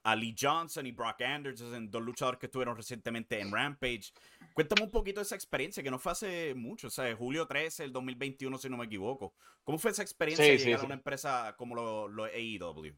a 0.05 0.15
Lee 0.15 0.37
Johnson 0.39 0.87
y 0.87 0.93
Brock 0.93 1.23
Anderson, 1.23 1.91
dos 1.91 2.03
luchadores 2.03 2.39
que 2.39 2.47
estuvieron 2.47 2.77
recientemente 2.77 3.41
en 3.41 3.51
Rampage. 3.51 4.13
Cuéntame 4.53 4.85
un 4.85 4.91
poquito 4.91 5.21
de 5.21 5.25
esa 5.25 5.35
experiencia, 5.35 5.83
que 5.83 5.91
no 5.91 5.99
fue 5.99 6.13
hace 6.13 6.55
mucho, 6.55 6.87
o 6.87 6.91
sea, 6.91 7.15
julio 7.17 7.47
13 7.47 7.85
del 7.85 7.93
2021, 7.93 8.59
si 8.59 8.69
no 8.69 8.77
me 8.77 8.85
equivoco. 8.85 9.35
¿Cómo 9.65 9.79
fue 9.79 9.91
esa 9.91 10.03
experiencia 10.03 10.45
de 10.45 10.59
llegar 10.59 10.81
a 10.81 10.85
una 10.85 10.95
empresa 10.95 11.55
como 11.57 11.75
lo, 11.75 12.07
lo 12.07 12.25
AEW? 12.25 12.95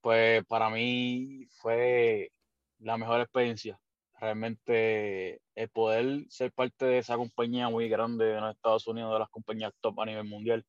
pues 0.00 0.44
para 0.46 0.70
mí 0.70 1.46
fue 1.60 2.32
la 2.78 2.96
mejor 2.96 3.20
experiencia. 3.20 3.78
Realmente 4.20 5.40
el 5.54 5.68
poder 5.70 6.24
ser 6.28 6.52
parte 6.52 6.86
de 6.86 6.98
esa 6.98 7.16
compañía 7.16 7.68
muy 7.68 7.88
grande 7.88 8.34
en 8.34 8.42
los 8.42 8.54
Estados 8.54 8.86
Unidos, 8.86 9.12
de 9.12 9.18
las 9.18 9.30
compañías 9.30 9.72
top 9.80 10.00
a 10.00 10.06
nivel 10.06 10.24
mundial, 10.24 10.64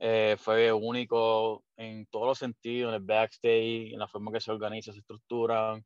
eh, 0.00 0.36
fue 0.38 0.72
único 0.72 1.62
en 1.76 2.06
todos 2.06 2.26
los 2.26 2.38
sentidos, 2.38 2.88
en 2.88 2.94
el 2.96 3.06
backstage, 3.06 3.92
en 3.92 3.98
la 3.98 4.08
forma 4.08 4.32
que 4.32 4.40
se 4.40 4.50
organiza, 4.50 4.92
se 4.92 5.00
estructuran, 5.00 5.84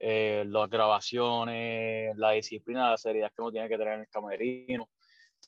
eh, 0.00 0.44
las 0.46 0.68
grabaciones, 0.68 2.16
la 2.16 2.32
disciplina, 2.32 2.90
la 2.90 2.98
seriedad 2.98 3.32
que 3.34 3.42
uno 3.42 3.52
tiene 3.52 3.68
que 3.68 3.78
tener 3.78 3.94
en 3.94 4.00
el 4.00 4.08
camerino. 4.08 4.88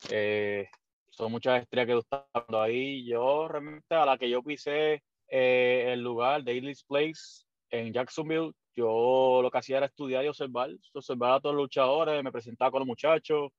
Eh, 0.08 0.68
son 1.10 1.32
muchas 1.32 1.62
estrellas 1.62 1.86
que 1.86 1.94
tú 1.94 2.24
dando 2.32 2.62
ahí. 2.62 3.04
Yo 3.04 3.48
realmente 3.48 3.94
a 3.94 4.06
la 4.06 4.16
que 4.16 4.30
yo 4.30 4.42
pisé 4.42 5.02
eh, 5.28 5.86
el 5.92 6.00
lugar, 6.00 6.44
Daily's 6.44 6.84
Place, 6.84 7.44
en 7.70 7.92
Jacksonville, 7.92 8.52
yo 8.74 9.40
lo 9.42 9.50
que 9.50 9.58
hacía 9.58 9.78
era 9.78 9.86
estudiar 9.86 10.24
y 10.24 10.28
observar, 10.28 10.70
observar 10.94 11.32
a 11.32 11.40
todos 11.40 11.54
los 11.54 11.64
luchadores, 11.64 12.22
me 12.22 12.32
presentaba 12.32 12.70
con 12.70 12.80
los 12.80 12.86
muchachos, 12.86 13.50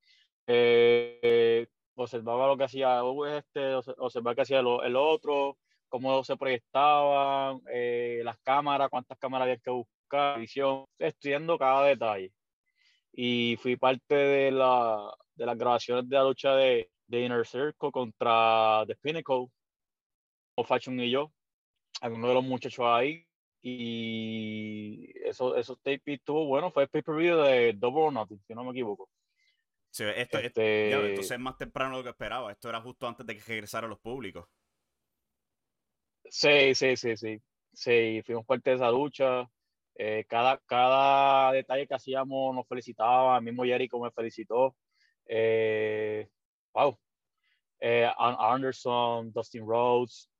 eh, 0.46 1.66
observaba 1.94 2.48
lo 2.48 2.56
que 2.56 2.64
hacía 2.64 3.00
este, 3.36 3.74
observar 3.98 4.34
qué 4.34 4.42
hacía 4.42 4.60
el, 4.60 4.96
otro, 4.96 5.58
cómo 5.88 6.24
se 6.24 6.36
proyectaban, 6.36 7.60
eh, 7.70 8.22
las 8.24 8.38
cámaras, 8.38 8.88
cuántas 8.90 9.18
cámaras 9.18 9.46
había 9.46 9.58
que 9.58 9.70
buscar, 9.70 10.40
visión, 10.40 10.86
estudiando 10.98 11.58
cada 11.58 11.86
detalle. 11.86 12.32
Y 13.12 13.56
fui 13.60 13.76
parte 13.76 14.14
de, 14.14 14.50
la, 14.50 15.12
de 15.34 15.46
las 15.46 15.58
grabaciones 15.58 16.08
de 16.08 16.16
la 16.16 16.24
lucha 16.24 16.54
de, 16.54 16.90
de 17.06 17.24
Inner 17.24 17.46
Circle 17.46 17.90
contra 17.92 18.84
The 18.86 18.96
Pinnacle, 18.96 19.48
o 20.54 20.64
Fashion 20.64 20.98
y 21.00 21.10
yo 21.10 21.32
algunos 22.02 22.28
de 22.28 22.34
los 22.34 22.44
muchachos 22.44 22.84
ahí. 22.86 23.24
Y 23.62 25.12
eso, 25.24 25.56
esos 25.56 25.78
tape 25.78 26.14
estuvo 26.14 26.46
bueno, 26.46 26.70
fue 26.72 26.84
el 26.84 26.88
pay-per-view 26.88 27.36
de 27.38 27.72
Double 27.74 28.02
or 28.02 28.12
Nothing, 28.12 28.40
si 28.46 28.54
no 28.54 28.64
me 28.64 28.72
equivoco. 28.72 29.08
Sí, 29.92 30.04
esto, 30.16 30.38
este... 30.38 30.90
es 31.20 31.38
más 31.38 31.58
temprano 31.58 31.92
de 31.92 31.98
lo 31.98 32.04
que 32.04 32.10
esperaba. 32.10 32.50
Esto 32.50 32.70
era 32.70 32.80
justo 32.80 33.06
antes 33.06 33.26
de 33.26 33.36
que 33.36 33.42
regresaran 33.46 33.90
los 33.90 34.00
públicos. 34.00 34.48
Sí, 36.30 36.74
sí, 36.74 36.96
sí, 36.96 37.14
sí. 37.16 37.42
Sí, 37.74 38.22
fuimos 38.24 38.46
parte 38.46 38.70
de 38.70 38.76
esa 38.76 38.90
lucha. 38.90 39.46
Eh, 39.94 40.24
cada, 40.26 40.56
cada 40.64 41.52
detalle 41.52 41.86
que 41.86 41.94
hacíamos 41.94 42.54
nos 42.54 42.66
felicitaba. 42.66 43.36
El 43.36 43.44
mismo 43.44 43.64
Jericho 43.64 44.00
me 44.00 44.10
felicitó. 44.10 44.74
Eh, 45.26 46.26
wow. 46.72 46.98
Eh, 47.78 48.10
Anderson, 48.16 49.30
Dustin 49.30 49.66
Rhodes, 49.66 50.30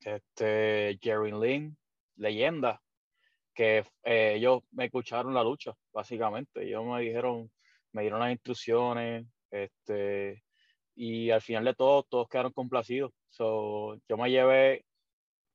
este, 0.00 0.98
Jerry 1.00 1.30
Lynn, 1.30 1.78
leyenda. 2.16 2.80
que 3.54 3.84
eh, 4.04 4.34
ellos 4.36 4.62
me 4.72 4.86
escucharon 4.86 5.34
la 5.34 5.44
lucha, 5.44 5.74
básicamente. 5.92 6.62
Ellos 6.64 6.84
me 6.84 7.02
dijeron, 7.02 7.50
me 7.92 8.02
dieron 8.02 8.20
las 8.20 8.32
instrucciones, 8.32 9.26
este, 9.50 10.42
y 10.94 11.30
al 11.30 11.40
final 11.40 11.64
de 11.64 11.74
todo, 11.74 12.02
todos 12.04 12.28
quedaron 12.28 12.52
complacidos. 12.52 13.12
So, 13.30 13.96
yo 14.08 14.16
me 14.16 14.30
llevé 14.30 14.84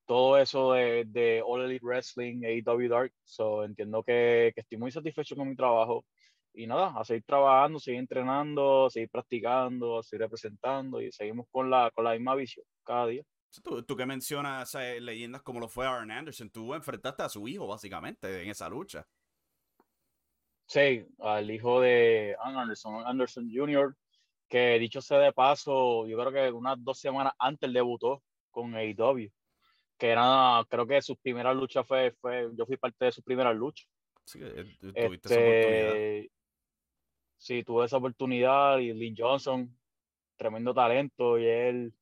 todo 0.06 0.38
eso 0.38 0.74
de, 0.74 1.06
de 1.08 1.42
All 1.46 1.66
Elite 1.66 1.86
Wrestling, 1.86 2.44
AEW 2.44 2.90
Dark, 2.90 3.14
so, 3.24 3.64
entiendo 3.64 4.04
que, 4.04 4.52
que 4.56 4.62
estoy 4.62 4.78
muy 4.78 4.92
satisfecho 4.92 5.36
con 5.36 5.50
mi 5.50 5.56
trabajo. 5.56 6.06
Y 6.54 6.68
nada, 6.68 6.94
a 6.98 7.04
seguir 7.04 7.24
trabajando, 7.26 7.80
seguir 7.80 8.00
entrenando, 8.00 8.90
seguir 8.90 9.10
practicando, 9.10 10.02
seguir 10.02 10.22
representando 10.22 11.02
y 11.02 11.12
seguimos 11.12 11.48
con 11.52 11.70
la, 11.70 11.92
con 11.92 12.06
la 12.06 12.14
misma 12.14 12.36
visión 12.36 12.66
cada 12.84 13.08
día. 13.08 13.24
Tú, 13.64 13.84
tú 13.84 13.96
que 13.96 14.06
mencionas 14.06 14.74
eh, 14.76 15.00
leyendas 15.02 15.42
como 15.42 15.60
lo 15.60 15.68
fue 15.68 15.86
Aaron 15.86 16.12
Anderson, 16.12 16.50
tú 16.50 16.74
enfrentaste 16.74 17.24
a 17.24 17.30
su 17.30 17.48
hijo 17.48 17.68
básicamente 17.68 18.42
en 18.42 18.50
esa 18.50 18.70
lucha. 18.70 19.06
Sí, 20.68 21.06
al 21.20 21.50
hijo 21.52 21.80
de 21.80 22.36
Anderson, 22.40 23.06
Anderson 23.06 23.50
Jr., 23.52 23.96
que 24.48 24.80
dicho 24.80 25.02
sea 25.02 25.20
de 25.20 25.34
paso, 25.34 26.08
yo 26.08 26.18
creo 26.18 26.32
que 26.32 26.52
unas 26.52 26.84
dos 26.84 27.00
semanas 27.00 27.34
antes 27.40 27.72
debutó 27.72 28.24
con 28.52 28.74
AEW, 28.76 29.32
que 29.98 30.10
era, 30.10 30.64
creo 30.70 30.88
que 30.88 31.02
su 31.02 31.16
primera 31.18 31.54
lucha 31.54 31.84
fue, 31.84 32.12
fue 32.20 32.50
yo 32.54 32.66
fui 32.66 32.78
parte 32.78 33.06
de 33.06 33.12
su 33.12 33.22
primera 33.22 33.54
lucha. 33.54 33.86
Sí, 34.24 34.40
eh, 34.42 34.78
tuviste 34.80 35.28
esa 35.28 35.40
oportunidad. 35.40 35.96
Este, 35.96 36.32
sí, 37.38 37.64
tuve 37.64 37.86
esa 37.86 37.98
oportunidad 37.98 38.80
y 38.80 38.94
Lynn 38.94 39.16
Johnson, 39.18 39.78
tremendo 40.36 40.74
talento 40.74 41.38
y 41.38 41.46
él, 41.46 41.94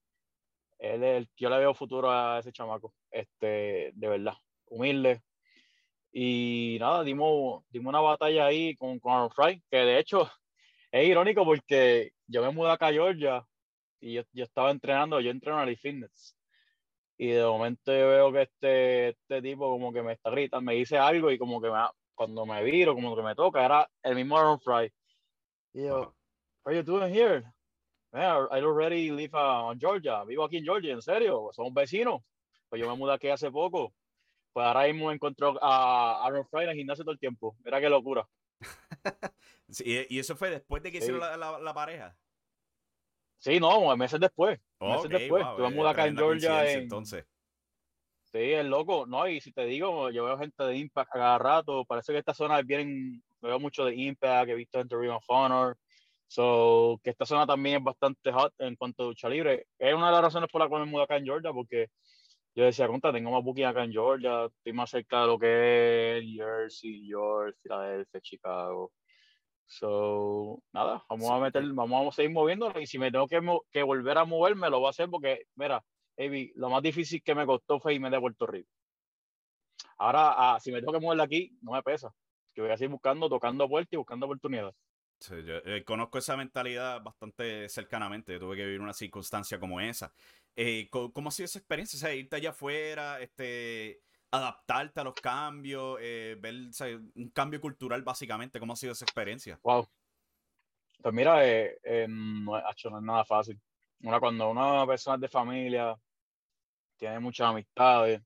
él, 0.80 1.04
él, 1.04 1.30
yo 1.36 1.50
le 1.50 1.60
veo 1.60 1.74
futuro 1.74 2.12
a 2.12 2.40
ese 2.40 2.52
chamaco, 2.52 2.94
este, 3.12 3.92
de 3.94 4.08
verdad, 4.08 4.36
humilde. 4.68 5.22
Y 6.16 6.78
nada, 6.80 7.04
dimos, 7.04 7.64
dimos 7.70 7.90
una 7.90 8.00
batalla 8.00 8.46
ahí 8.46 8.76
con, 8.76 9.00
con 9.00 9.14
Aaron 9.14 9.32
Fry, 9.32 9.62
que 9.70 9.78
de 9.78 10.00
hecho 10.00 10.30
es 10.92 11.08
irónico 11.08 11.44
porque 11.44 12.12
yo 12.28 12.44
me 12.44 12.52
mudé 12.52 12.72
acá 12.72 12.88
a 12.88 12.94
Georgia 12.94 13.44
y 14.00 14.14
yo, 14.14 14.22
yo 14.32 14.44
estaba 14.44 14.70
entrenando, 14.72 15.20
yo 15.20 15.32
entreno 15.32 15.62
en 15.64 15.70
el 15.70 15.78
Fitness. 15.78 16.38
Y 17.18 17.30
de 17.30 17.44
momento 17.44 17.92
yo 17.92 18.08
veo 18.10 18.32
que 18.32 18.42
este, 18.44 19.10
este 19.10 19.42
tipo 19.42 19.70
como 19.70 19.92
que 19.92 20.04
me 20.04 20.14
está 20.14 20.30
gritando, 20.30 20.62
me 20.62 20.76
dice 20.76 20.98
algo 20.98 21.32
y 21.32 21.38
como 21.40 21.60
que 21.60 21.72
me, 21.72 21.80
cuando 22.14 22.46
me 22.46 22.64
viro, 22.64 22.94
como 22.94 23.16
que 23.16 23.24
me 23.24 23.36
toca, 23.36 23.66
era 23.66 23.90
el 24.04 24.16
mismo 24.16 24.38
Aaron 24.38 24.60
Fry. 24.60 24.92
Y 25.74 25.86
yo, 25.86 26.14
are 26.66 26.76
you 26.76 26.84
doing 26.84 27.12
here? 27.12 27.44
Man, 28.12 28.48
I 28.52 28.62
already 28.62 29.10
live 29.10 29.34
uh, 29.34 29.70
on 29.70 29.80
Georgia. 29.80 30.24
Vivo 30.24 30.44
aquí 30.44 30.58
en 30.58 30.66
Georgia, 30.66 30.94
en 30.94 31.02
serio. 31.02 31.50
Somos 31.54 31.74
vecinos. 31.74 32.22
Pues 32.70 32.80
yo 32.80 32.88
me 32.88 32.96
mudé 32.96 33.14
aquí 33.14 33.30
hace 33.30 33.50
poco. 33.50 33.92
Pues 34.54 34.66
ahora 34.66 34.86
mismo 34.86 35.12
encontró 35.12 35.58
a 35.62 36.26
Aaron 36.26 36.48
Fry 36.48 36.64
en 36.64 36.70
el 36.70 36.76
gimnasio 36.76 37.04
todo 37.04 37.14
el 37.14 37.20
tiempo. 37.20 37.56
Mira 37.66 37.82
qué 37.82 37.90
locura. 37.90 38.28
sí, 39.70 40.06
y 40.08 40.20
eso 40.20 40.36
fue 40.36 40.52
después 40.52 40.84
de 40.84 40.92
que 40.92 41.00
sí. 41.00 41.06
hicieron 41.06 41.22
la, 41.22 41.36
la, 41.36 41.60
la, 41.60 41.74
pareja. 41.74 42.16
Sí, 43.40 43.60
no, 43.60 43.96
meses 43.98 44.20
después. 44.20 44.60
Meses 44.80 45.06
okay, 45.06 45.20
después. 45.20 45.44
Wow, 45.44 45.60
me 45.60 45.70
mudé 45.76 45.90
acá 45.90 46.06
en 46.06 46.16
Georgia. 46.16 46.72
En... 46.72 46.82
Entonces. 46.82 47.26
Sí, 48.26 48.40
es 48.40 48.66
loco. 48.66 49.06
No, 49.08 49.28
y 49.28 49.42
si 49.42 49.52
te 49.52 49.66
digo, 49.66 50.12
yo 50.12 50.26
veo 50.26 50.38
gente 50.38 50.64
de 50.64 50.78
Impact 50.78 51.10
a 51.16 51.20
cada 51.20 51.38
rato. 51.40 51.84
Parece 51.86 52.14
que 52.14 52.20
esta 52.20 52.34
zona 52.34 52.62
vienen, 52.62 53.24
veo 53.42 53.60
mucho 53.60 53.86
de 53.86 53.96
Impact, 53.96 54.50
he 54.50 54.56
visto 54.56 54.78
gente 54.78 54.96
de 54.96 55.02
Ring 55.02 55.12
of 55.12 55.26
Honor. 55.28 55.78
So, 56.28 57.00
que 57.04 57.12
esta 57.12 57.26
zona 57.26 57.46
también 57.46 57.78
es 57.78 57.84
bastante 57.84 58.32
hot 58.32 58.54
en 58.60 58.76
cuanto 58.76 59.04
a 59.04 59.08
lucha 59.08 59.30
libre. 59.30 59.68
Es 59.78 59.94
una 59.94 60.08
de 60.08 60.14
las 60.14 60.24
razones 60.24 60.50
por 60.50 60.62
las 60.62 60.70
cuales 60.70 60.88
me 60.88 60.92
mudé 60.92 61.04
acá 61.04 61.18
en 61.18 61.26
Georgia, 61.26 61.52
porque 61.52 61.90
yo 62.56 62.66
decía, 62.66 62.88
conta, 62.88 63.12
tengo 63.12 63.32
más 63.32 63.44
booking 63.44 63.66
acá 63.66 63.84
en 63.84 63.92
Georgia, 63.92 64.46
estoy 64.46 64.74
más 64.74 64.90
cerca 64.90 65.22
de 65.22 65.28
lo 65.28 65.40
que 65.40 66.18
es 66.18 66.26
Jersey, 66.36 67.08
York, 67.08 67.58
Filadelfia, 67.62 68.22
Chicago. 68.22 68.92
So, 69.66 70.62
nada, 70.72 71.04
vamos 71.10 71.28
sí. 71.28 71.34
a 71.34 71.40
meter, 71.40 71.64
vamos 71.74 72.14
a 72.14 72.16
seguir 72.16 72.32
moviéndonos 72.32 72.80
y 72.82 72.86
si 72.86 73.00
me 73.00 73.12
tengo 73.12 73.28
que, 73.28 73.42
que 73.72 73.82
volver 73.82 74.18
a 74.18 74.26
moverme, 74.26 74.70
lo 74.70 74.80
voy 74.80 74.88
a 74.88 74.90
hacer 74.92 75.10
porque, 75.10 75.46
mira, 75.56 75.84
Evi, 76.16 76.52
lo 76.56 76.70
más 76.70 76.84
difícil 76.84 77.24
que 77.24 77.34
me 77.34 77.46
costó 77.46 77.80
fue 77.80 77.96
irme 77.96 78.10
de 78.10 78.20
Puerto 78.20 78.46
Rico. 78.46 78.70
Ahora, 79.98 80.34
ah, 80.36 80.60
si 80.60 80.72
me 80.72 80.80
tengo 80.80 80.94
que 80.94 81.00
mover 81.00 81.18
de 81.18 81.24
aquí, 81.24 81.58
no 81.62 81.72
me 81.72 81.82
pesa. 81.82 82.14
Que 82.54 82.62
voy 82.62 82.72
a 82.72 82.78
seguir 82.78 82.92
buscando, 82.92 83.30
tocando 83.30 83.68
puertas 83.68 83.94
y 83.94 83.98
buscando 83.98 84.26
oportunidades. 84.28 84.76
Sí, 85.24 85.36
yo 85.46 85.56
eh, 85.64 85.86
conozco 85.86 86.18
esa 86.18 86.36
mentalidad 86.36 87.02
bastante 87.02 87.70
cercanamente. 87.70 88.34
Yo 88.34 88.40
tuve 88.40 88.58
que 88.58 88.66
vivir 88.66 88.82
una 88.82 88.92
circunstancia 88.92 89.58
como 89.58 89.80
esa. 89.80 90.14
Eh, 90.54 90.90
¿cómo, 90.90 91.30
ha 91.30 91.32
sido 91.32 91.46
esa 91.46 91.60
experiencia? 91.60 91.96
O 91.96 92.00
sea, 92.02 92.14
irte 92.14 92.36
allá 92.36 92.50
afuera, 92.50 93.22
este, 93.22 94.02
adaptarte 94.32 95.00
a 95.00 95.06
los 95.06 95.14
cambios, 95.14 95.98
eh, 96.02 96.36
ver 96.42 96.56
un 97.16 97.30
cambio 97.30 97.62
cultural 97.62 98.02
básicamente. 98.02 98.60
¿Cómo 98.60 98.74
ha 98.74 98.76
sido 98.76 98.92
esa 98.92 99.06
experiencia? 99.06 99.58
Wow. 99.64 99.88
Pues 101.02 101.16
mira, 101.16 101.36
no, 102.10 102.70
hecho, 102.70 102.90
no 102.90 102.98
es 102.98 103.04
nada 103.04 103.24
fácil. 103.24 103.58
Una, 104.02 104.20
cuando 104.20 104.50
una 104.50 104.86
persona 104.86 105.16
es 105.16 105.22
de 105.22 105.30
familia, 105.30 105.96
tiene 106.98 107.22
muchas 107.22 107.48
amistades, 107.48 108.22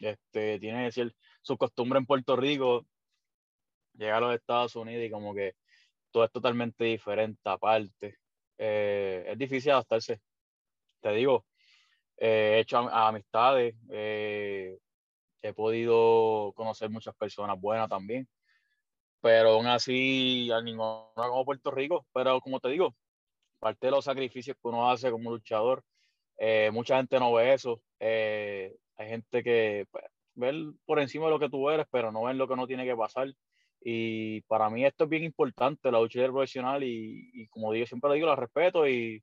este, 0.00 0.58
tiene 0.58 0.86
decir, 0.86 1.14
su 1.42 1.56
costumbre 1.56 2.00
en 2.00 2.06
Puerto 2.06 2.34
Rico, 2.34 2.84
llega 3.94 4.16
a 4.16 4.20
los 4.20 4.34
Estados 4.34 4.74
Unidos 4.74 5.04
y 5.04 5.10
como 5.10 5.32
que 5.32 5.54
todo 6.10 6.24
es 6.24 6.32
totalmente 6.32 6.84
diferente 6.84 7.40
aparte. 7.44 8.18
Eh, 8.58 9.24
es 9.28 9.38
difícil 9.38 9.72
adaptarse. 9.72 10.20
Te 11.00 11.10
digo, 11.12 11.46
eh, 12.16 12.54
he 12.56 12.60
hecho 12.60 12.78
am 12.78 12.88
amistades, 12.88 13.74
eh, 13.90 14.78
he 15.42 15.52
podido 15.52 16.52
conocer 16.56 16.90
muchas 16.90 17.14
personas 17.16 17.60
buenas 17.60 17.88
también, 17.88 18.28
pero 19.20 19.50
aún 19.50 19.66
así 19.66 20.50
a 20.52 20.62
ninguna 20.62 21.06
como 21.14 21.44
Puerto 21.44 21.70
Rico. 21.70 22.06
Pero 22.12 22.40
como 22.40 22.60
te 22.60 22.68
digo, 22.70 22.94
parte 23.58 23.88
de 23.88 23.92
los 23.92 24.04
sacrificios 24.04 24.56
que 24.56 24.68
uno 24.68 24.90
hace 24.90 25.10
como 25.10 25.30
luchador, 25.30 25.82
mucha 26.72 26.96
gente 26.98 27.18
no 27.20 27.32
ve 27.34 27.54
eso. 27.54 27.82
hay 28.00 29.08
gente 29.08 29.42
que 29.42 29.86
pues, 29.90 30.04
ve 30.34 30.72
por 30.86 31.00
encima 31.00 31.26
de 31.26 31.32
lo 31.32 31.38
que 31.40 31.50
tú 31.50 31.68
eres, 31.70 31.86
pero 31.90 32.12
no 32.12 32.24
ven 32.24 32.38
lo 32.38 32.48
que 32.48 32.56
no 32.56 32.66
tiene 32.66 32.84
que 32.84 32.96
pasar. 32.96 33.28
Y 33.88 34.40
para 34.48 34.68
mí 34.68 34.84
esto 34.84 35.04
es 35.04 35.10
bien 35.10 35.22
importante, 35.22 35.92
la 35.92 36.00
lucha 36.00 36.20
profesional, 36.26 36.82
y, 36.82 37.30
y, 37.32 37.46
como 37.46 37.70
digo, 37.70 37.86
siempre 37.86 38.08
lo 38.08 38.14
digo, 38.14 38.26
la 38.26 38.34
respeto 38.34 38.88
y 38.88 39.22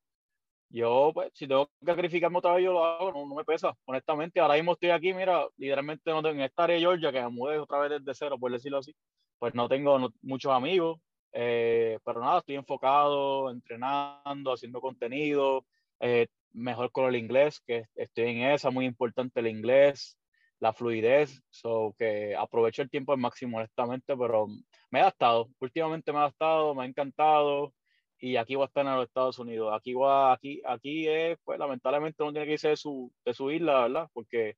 yo, 0.69 1.11
pues, 1.13 1.31
si 1.33 1.47
tengo 1.49 1.67
que 1.67 1.85
sacrificarme 1.85 2.37
otra 2.37 2.53
vez, 2.53 2.63
yo 2.63 2.71
lo 2.71 2.85
hago, 2.85 3.11
no, 3.11 3.25
no, 3.27 3.35
me 3.35 3.43
pesa, 3.43 3.75
honestamente. 3.83 4.39
Ahora 4.39 4.55
mismo 4.55 4.71
estoy 4.71 4.91
aquí, 4.91 5.13
mira, 5.13 5.45
literalmente 5.57 6.09
no 6.11 6.23
tengo, 6.23 6.35
en 6.35 6.41
esta 6.43 6.63
área 6.63 6.77
de 6.77 6.81
Georgia, 6.81 7.11
que 7.11 7.21
me 7.21 7.29
mudé 7.29 7.59
otra 7.59 7.79
vez 7.79 7.91
desde 7.91 8.13
cero, 8.13 8.37
por 8.39 8.53
decirlo 8.53 8.77
así, 8.77 8.95
pues 9.37 9.53
no 9.53 9.67
tengo 9.67 9.99
no, 9.99 10.13
muchos 10.21 10.53
amigos, 10.53 10.97
eh, 11.33 11.99
pero 12.05 12.21
nada, 12.21 12.39
estoy 12.39 12.55
enfocado, 12.55 13.51
entrenando, 13.51 14.53
haciendo 14.53 14.79
contenido, 14.79 15.65
eh, 15.99 16.27
mejor 16.53 16.89
con 16.93 17.05
el 17.09 17.17
inglés, 17.17 17.61
que 17.67 17.83
estoy 17.95 18.29
en 18.29 18.43
esa, 18.43 18.71
muy 18.71 18.85
importante 18.85 19.41
el 19.41 19.47
inglés, 19.47 20.17
la 20.63 20.71
fluidez, 20.71 21.43
so 21.49 21.93
que 21.97 22.33
aprovecho 22.37 22.81
el 22.81 22.89
tiempo 22.89 23.11
al 23.11 23.17
máximo, 23.17 23.57
honestamente, 23.57 24.15
pero 24.15 24.47
me 24.91 24.99
he 24.99 25.01
adaptado, 25.01 25.49
últimamente 25.59 26.13
me 26.13 26.19
he 26.19 26.21
adaptado, 26.21 26.73
me 26.73 26.83
ha 26.83 26.85
encantado 26.85 27.73
y 28.17 28.37
aquí 28.37 28.55
voy 28.55 28.63
a 28.63 28.67
estar 28.67 28.85
en 28.85 28.95
los 28.95 29.05
Estados 29.05 29.39
Unidos. 29.39 29.73
Aquí 29.77 29.93
va, 29.93 30.31
aquí, 30.31 30.61
aquí 30.65 31.05
es, 31.09 31.37
pues 31.43 31.59
lamentablemente 31.59 32.23
uno 32.23 32.31
tiene 32.31 32.47
que 32.47 32.53
irse 32.53 32.69
de 32.69 32.77
su, 32.77 33.11
de 33.25 33.33
su 33.33 33.51
isla, 33.51 33.81
¿verdad? 33.81 34.07
Porque 34.13 34.55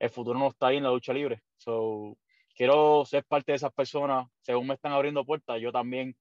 el 0.00 0.10
futuro 0.10 0.36
no 0.40 0.48
está 0.48 0.68
ahí 0.68 0.78
en 0.78 0.82
la 0.82 0.90
lucha 0.90 1.12
libre. 1.12 1.40
So, 1.56 2.16
quiero 2.56 3.04
ser 3.04 3.24
parte 3.24 3.52
de 3.52 3.56
esas 3.56 3.72
personas, 3.72 4.26
según 4.42 4.66
me 4.66 4.74
están 4.74 4.90
abriendo 4.90 5.24
puertas, 5.24 5.60
yo 5.60 5.70
también 5.70 6.16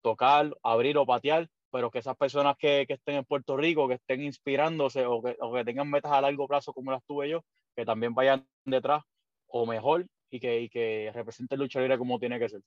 tocar, 0.00 0.56
abrir 0.62 0.96
o 0.96 1.04
patear, 1.04 1.46
pero 1.70 1.90
que 1.90 1.98
esas 1.98 2.16
personas 2.16 2.56
que, 2.56 2.86
que 2.88 2.94
estén 2.94 3.16
en 3.16 3.26
Puerto 3.26 3.54
Rico, 3.58 3.86
que 3.86 3.94
estén 3.96 4.22
inspirándose 4.22 5.04
o 5.04 5.22
que, 5.22 5.36
o 5.40 5.52
que 5.52 5.64
tengan 5.66 5.90
metas 5.90 6.12
a 6.12 6.22
largo 6.22 6.48
plazo 6.48 6.72
como 6.72 6.90
las 6.90 7.04
tuve 7.04 7.28
yo, 7.28 7.44
que 7.78 7.84
también 7.84 8.12
vayan 8.12 8.44
detrás 8.64 9.04
o 9.46 9.64
mejor 9.64 10.04
y 10.32 10.40
que, 10.40 10.62
y 10.62 10.68
que 10.68 11.12
representen 11.14 11.60
lucha 11.60 11.78
libre 11.78 11.96
como 11.96 12.18
tiene 12.18 12.40
que 12.40 12.48
ser. 12.48 12.60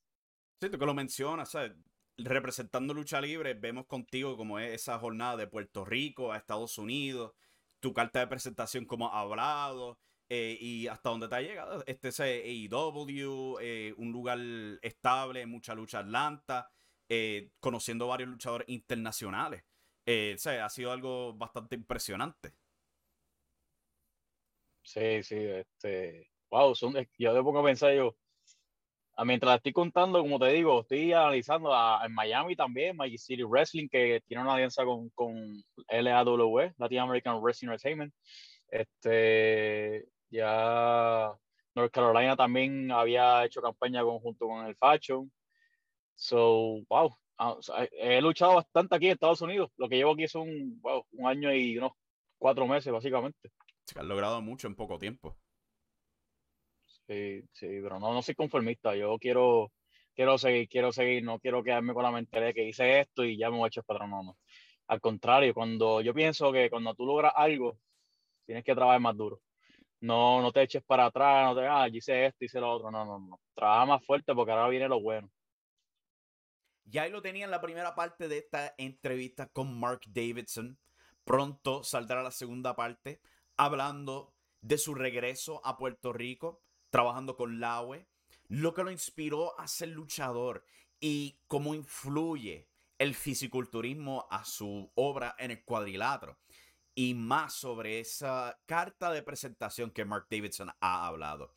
Sí, 0.61 0.69
tú 0.69 0.79
que 0.79 0.85
lo 0.85 0.93
mencionas, 0.93 1.51
¿sabes? 1.51 1.73
representando 2.17 2.93
lucha 2.93 3.19
libre, 3.19 3.53
vemos 3.53 3.87
contigo 3.87 4.37
como 4.37 4.57
es 4.57 4.73
esa 4.73 4.97
jornada 4.99 5.35
de 5.35 5.47
Puerto 5.47 5.83
Rico 5.83 6.31
a 6.31 6.37
Estados 6.37 6.77
Unidos, 6.77 7.33
tu 7.81 7.93
carta 7.93 8.19
de 8.19 8.27
presentación 8.27 8.85
como 8.85 9.09
ha 9.09 9.19
hablado 9.19 9.99
eh, 10.29 10.57
y 10.61 10.87
hasta 10.87 11.09
dónde 11.09 11.27
te 11.27 11.35
ha 11.35 11.41
llegado. 11.41 11.83
Este 11.87 12.07
es 12.07 12.19
AEW, 12.21 13.57
eh, 13.59 13.93
un 13.97 14.13
lugar 14.13 14.39
estable, 14.81 15.45
mucha 15.45 15.75
lucha 15.75 15.99
Atlanta, 15.99 16.69
eh, 17.09 17.49
conociendo 17.59 18.07
varios 18.07 18.29
luchadores 18.29 18.69
internacionales. 18.69 19.65
o 20.05 20.37
sea, 20.37 20.65
ha 20.65 20.69
sido 20.69 20.93
algo 20.93 21.33
bastante 21.33 21.75
impresionante. 21.75 22.53
Sí, 24.83 25.23
sí, 25.23 25.35
este, 25.37 26.29
wow, 26.49 26.75
son, 26.75 26.95
yo 27.17 27.33
de 27.33 27.43
poco 27.43 27.63
pensar 27.63 27.93
yo, 27.93 28.15
mientras 29.25 29.57
estoy 29.57 29.73
contando, 29.73 30.21
como 30.21 30.39
te 30.39 30.47
digo, 30.47 30.81
estoy 30.81 31.13
analizando 31.13 31.73
a, 31.73 32.01
en 32.05 32.13
Miami 32.13 32.55
también, 32.55 32.95
Magic 32.95 33.19
City 33.19 33.43
Wrestling, 33.43 33.87
que 33.89 34.21
tiene 34.27 34.43
una 34.43 34.53
alianza 34.53 34.83
con, 34.83 35.09
con 35.09 35.63
LAW, 35.89 36.73
Latin 36.77 36.99
American 36.99 37.41
Wrestling 37.41 37.69
Entertainment. 37.69 38.13
Este, 38.69 40.07
ya 40.29 41.33
North 41.75 41.91
Carolina 41.91 42.35
también 42.35 42.91
había 42.91 43.45
hecho 43.45 43.61
campaña 43.61 44.03
conjunto 44.03 44.47
con 44.47 44.65
el 44.65 44.75
Fashion. 44.75 45.31
So, 46.15 46.79
wow, 46.89 47.15
ah, 47.37 47.57
he 47.93 48.21
luchado 48.21 48.55
bastante 48.55 48.95
aquí 48.95 49.07
en 49.07 49.13
Estados 49.13 49.41
Unidos. 49.41 49.71
Lo 49.77 49.89
que 49.89 49.97
llevo 49.97 50.13
aquí 50.13 50.27
son 50.27 50.47
un 50.49 51.27
año 51.27 51.53
y 51.53 51.77
unos 51.77 51.93
cuatro 52.37 52.67
meses, 52.67 52.91
básicamente. 52.91 53.51
Se 53.91 53.99
han 53.99 54.07
logrado 54.07 54.41
mucho 54.41 54.67
en 54.67 54.75
poco 54.75 54.97
tiempo. 54.97 55.37
Sí, 57.07 57.43
sí, 57.51 57.67
pero 57.83 57.99
no, 57.99 58.13
no 58.13 58.21
soy 58.21 58.35
conformista. 58.35 58.95
Yo 58.95 59.17
quiero, 59.19 59.73
quiero 60.15 60.37
seguir, 60.37 60.69
quiero 60.69 60.93
seguir, 60.93 61.23
no 61.23 61.39
quiero 61.39 61.61
quedarme 61.61 61.93
con 61.93 62.03
la 62.03 62.11
mente 62.11 62.39
de 62.39 62.53
que 62.53 62.69
hice 62.69 63.01
esto 63.01 63.25
y 63.25 63.37
ya 63.37 63.49
me 63.49 63.57
voy 63.57 63.65
a 63.65 63.67
echar 63.67 63.83
para 63.83 63.97
atrás. 63.97 64.09
No, 64.09 64.23
no. 64.23 64.37
Al 64.87 65.01
contrario, 65.01 65.53
cuando 65.53 65.99
yo 65.99 66.13
pienso 66.13 66.53
que 66.53 66.69
cuando 66.69 66.95
tú 66.95 67.05
logras 67.05 67.33
algo, 67.35 67.77
tienes 68.45 68.63
que 68.63 68.73
trabajar 68.73 69.01
más 69.01 69.17
duro. 69.17 69.41
No, 69.99 70.41
no 70.41 70.53
te 70.53 70.61
eches 70.61 70.83
para 70.83 71.07
atrás, 71.07 71.53
no 71.53 71.59
te 71.59 71.67
ah, 71.67 71.87
hice 71.89 72.27
esto, 72.27 72.45
hice 72.45 72.61
lo 72.61 72.71
otro. 72.71 72.91
No, 72.91 73.03
no, 73.03 73.19
no. 73.19 73.41
Trabaja 73.53 73.85
más 73.85 74.05
fuerte 74.05 74.33
porque 74.33 74.53
ahora 74.53 74.69
viene 74.69 74.87
lo 74.87 75.01
bueno. 75.01 75.29
Ya 76.85 77.03
ahí 77.03 77.11
lo 77.11 77.21
tenía 77.21 77.43
en 77.43 77.51
la 77.51 77.61
primera 77.61 77.93
parte 77.93 78.29
de 78.29 78.37
esta 78.37 78.73
entrevista 78.77 79.47
con 79.47 79.77
Mark 79.77 80.01
Davidson. 80.07 80.77
Pronto 81.25 81.83
saldrá 81.83 82.23
la 82.23 82.31
segunda 82.31 82.73
parte 82.73 83.21
hablando 83.57 84.33
de 84.61 84.77
su 84.77 84.93
regreso 84.95 85.61
a 85.65 85.77
Puerto 85.77 86.13
Rico, 86.13 86.61
trabajando 86.89 87.35
con 87.35 87.59
Laue, 87.59 88.07
lo 88.47 88.73
que 88.73 88.83
lo 88.83 88.91
inspiró 88.91 89.59
a 89.59 89.67
ser 89.67 89.89
luchador 89.89 90.65
y 90.99 91.39
cómo 91.47 91.73
influye 91.73 92.67
el 92.99 93.15
fisiculturismo 93.15 94.27
a 94.29 94.45
su 94.45 94.91
obra 94.95 95.35
en 95.39 95.51
el 95.51 95.63
cuadrilátero. 95.63 96.37
Y 96.93 97.13
más 97.13 97.53
sobre 97.53 97.99
esa 97.99 98.59
carta 98.65 99.11
de 99.11 99.23
presentación 99.23 99.91
que 99.91 100.05
Mark 100.05 100.27
Davidson 100.29 100.69
ha 100.79 101.07
hablado. 101.07 101.55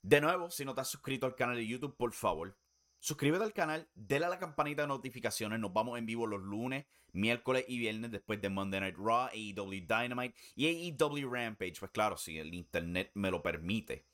De 0.00 0.20
nuevo, 0.20 0.50
si 0.50 0.64
no 0.64 0.74
te 0.74 0.80
has 0.80 0.88
suscrito 0.88 1.26
al 1.26 1.34
canal 1.34 1.56
de 1.56 1.66
YouTube, 1.66 1.96
por 1.96 2.14
favor, 2.14 2.56
suscríbete 3.00 3.42
al 3.42 3.52
canal, 3.52 3.88
dale 3.94 4.26
a 4.26 4.28
la 4.28 4.38
campanita 4.38 4.82
de 4.82 4.88
notificaciones. 4.88 5.58
Nos 5.58 5.72
vamos 5.72 5.98
en 5.98 6.06
vivo 6.06 6.26
los 6.26 6.40
lunes, 6.40 6.86
miércoles 7.12 7.64
y 7.66 7.78
viernes 7.78 8.12
después 8.12 8.40
de 8.40 8.48
Monday 8.48 8.80
Night 8.80 8.96
Raw, 8.96 9.28
AEW 9.32 9.86
Dynamite 9.86 10.34
y 10.54 10.94
AEW 10.96 11.28
Rampage. 11.28 11.80
Pues 11.80 11.90
claro, 11.90 12.16
si 12.16 12.38
el 12.38 12.54
internet 12.54 13.10
me 13.14 13.30
lo 13.30 13.42
permite. 13.42 14.06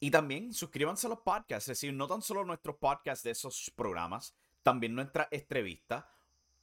Y 0.00 0.10
también 0.10 0.54
suscríbanse 0.54 1.06
a 1.06 1.10
los 1.10 1.20
podcasts, 1.20 1.68
es 1.68 1.78
decir, 1.78 1.92
no 1.92 2.08
tan 2.08 2.22
solo 2.22 2.44
nuestros 2.44 2.76
podcasts 2.76 3.22
de 3.22 3.32
esos 3.32 3.70
programas, 3.76 4.34
también 4.62 4.94
nuestra 4.94 5.28
entrevista, 5.30 6.10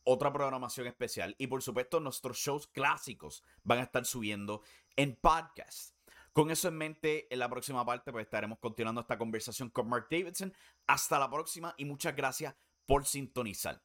otra 0.04 0.34
programación 0.34 0.88
especial 0.88 1.36
y 1.38 1.48
por 1.48 1.62
supuesto 1.62 2.00
nuestros 2.00 2.38
shows 2.38 2.66
clásicos 2.68 3.44
van 3.64 3.80
a 3.80 3.84
estar 3.84 4.06
subiendo 4.06 4.64
en 4.96 5.16
podcast. 5.16 5.97
Con 6.38 6.52
eso 6.52 6.68
en 6.68 6.78
mente, 6.78 7.34
en 7.34 7.40
la 7.40 7.50
próxima 7.50 7.84
parte 7.84 8.12
pues 8.12 8.26
estaremos 8.26 8.60
continuando 8.60 9.02
esta 9.02 9.18
conversación 9.18 9.72
con 9.72 9.90
Mark 9.90 10.06
Davidson. 10.08 10.54
Hasta 10.86 11.18
la 11.18 11.32
próxima 11.32 11.74
y 11.80 11.86
muchas 11.86 12.16
gracias 12.16 12.54
por 12.86 13.08
sintonizar. 13.08 13.82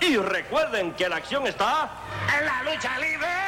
Y 0.00 0.18
recuerden 0.18 0.94
que 0.94 1.08
la 1.08 1.16
acción 1.16 1.48
está 1.48 1.90
en 2.38 2.46
la 2.46 2.62
lucha 2.62 2.96
libre. 3.00 3.43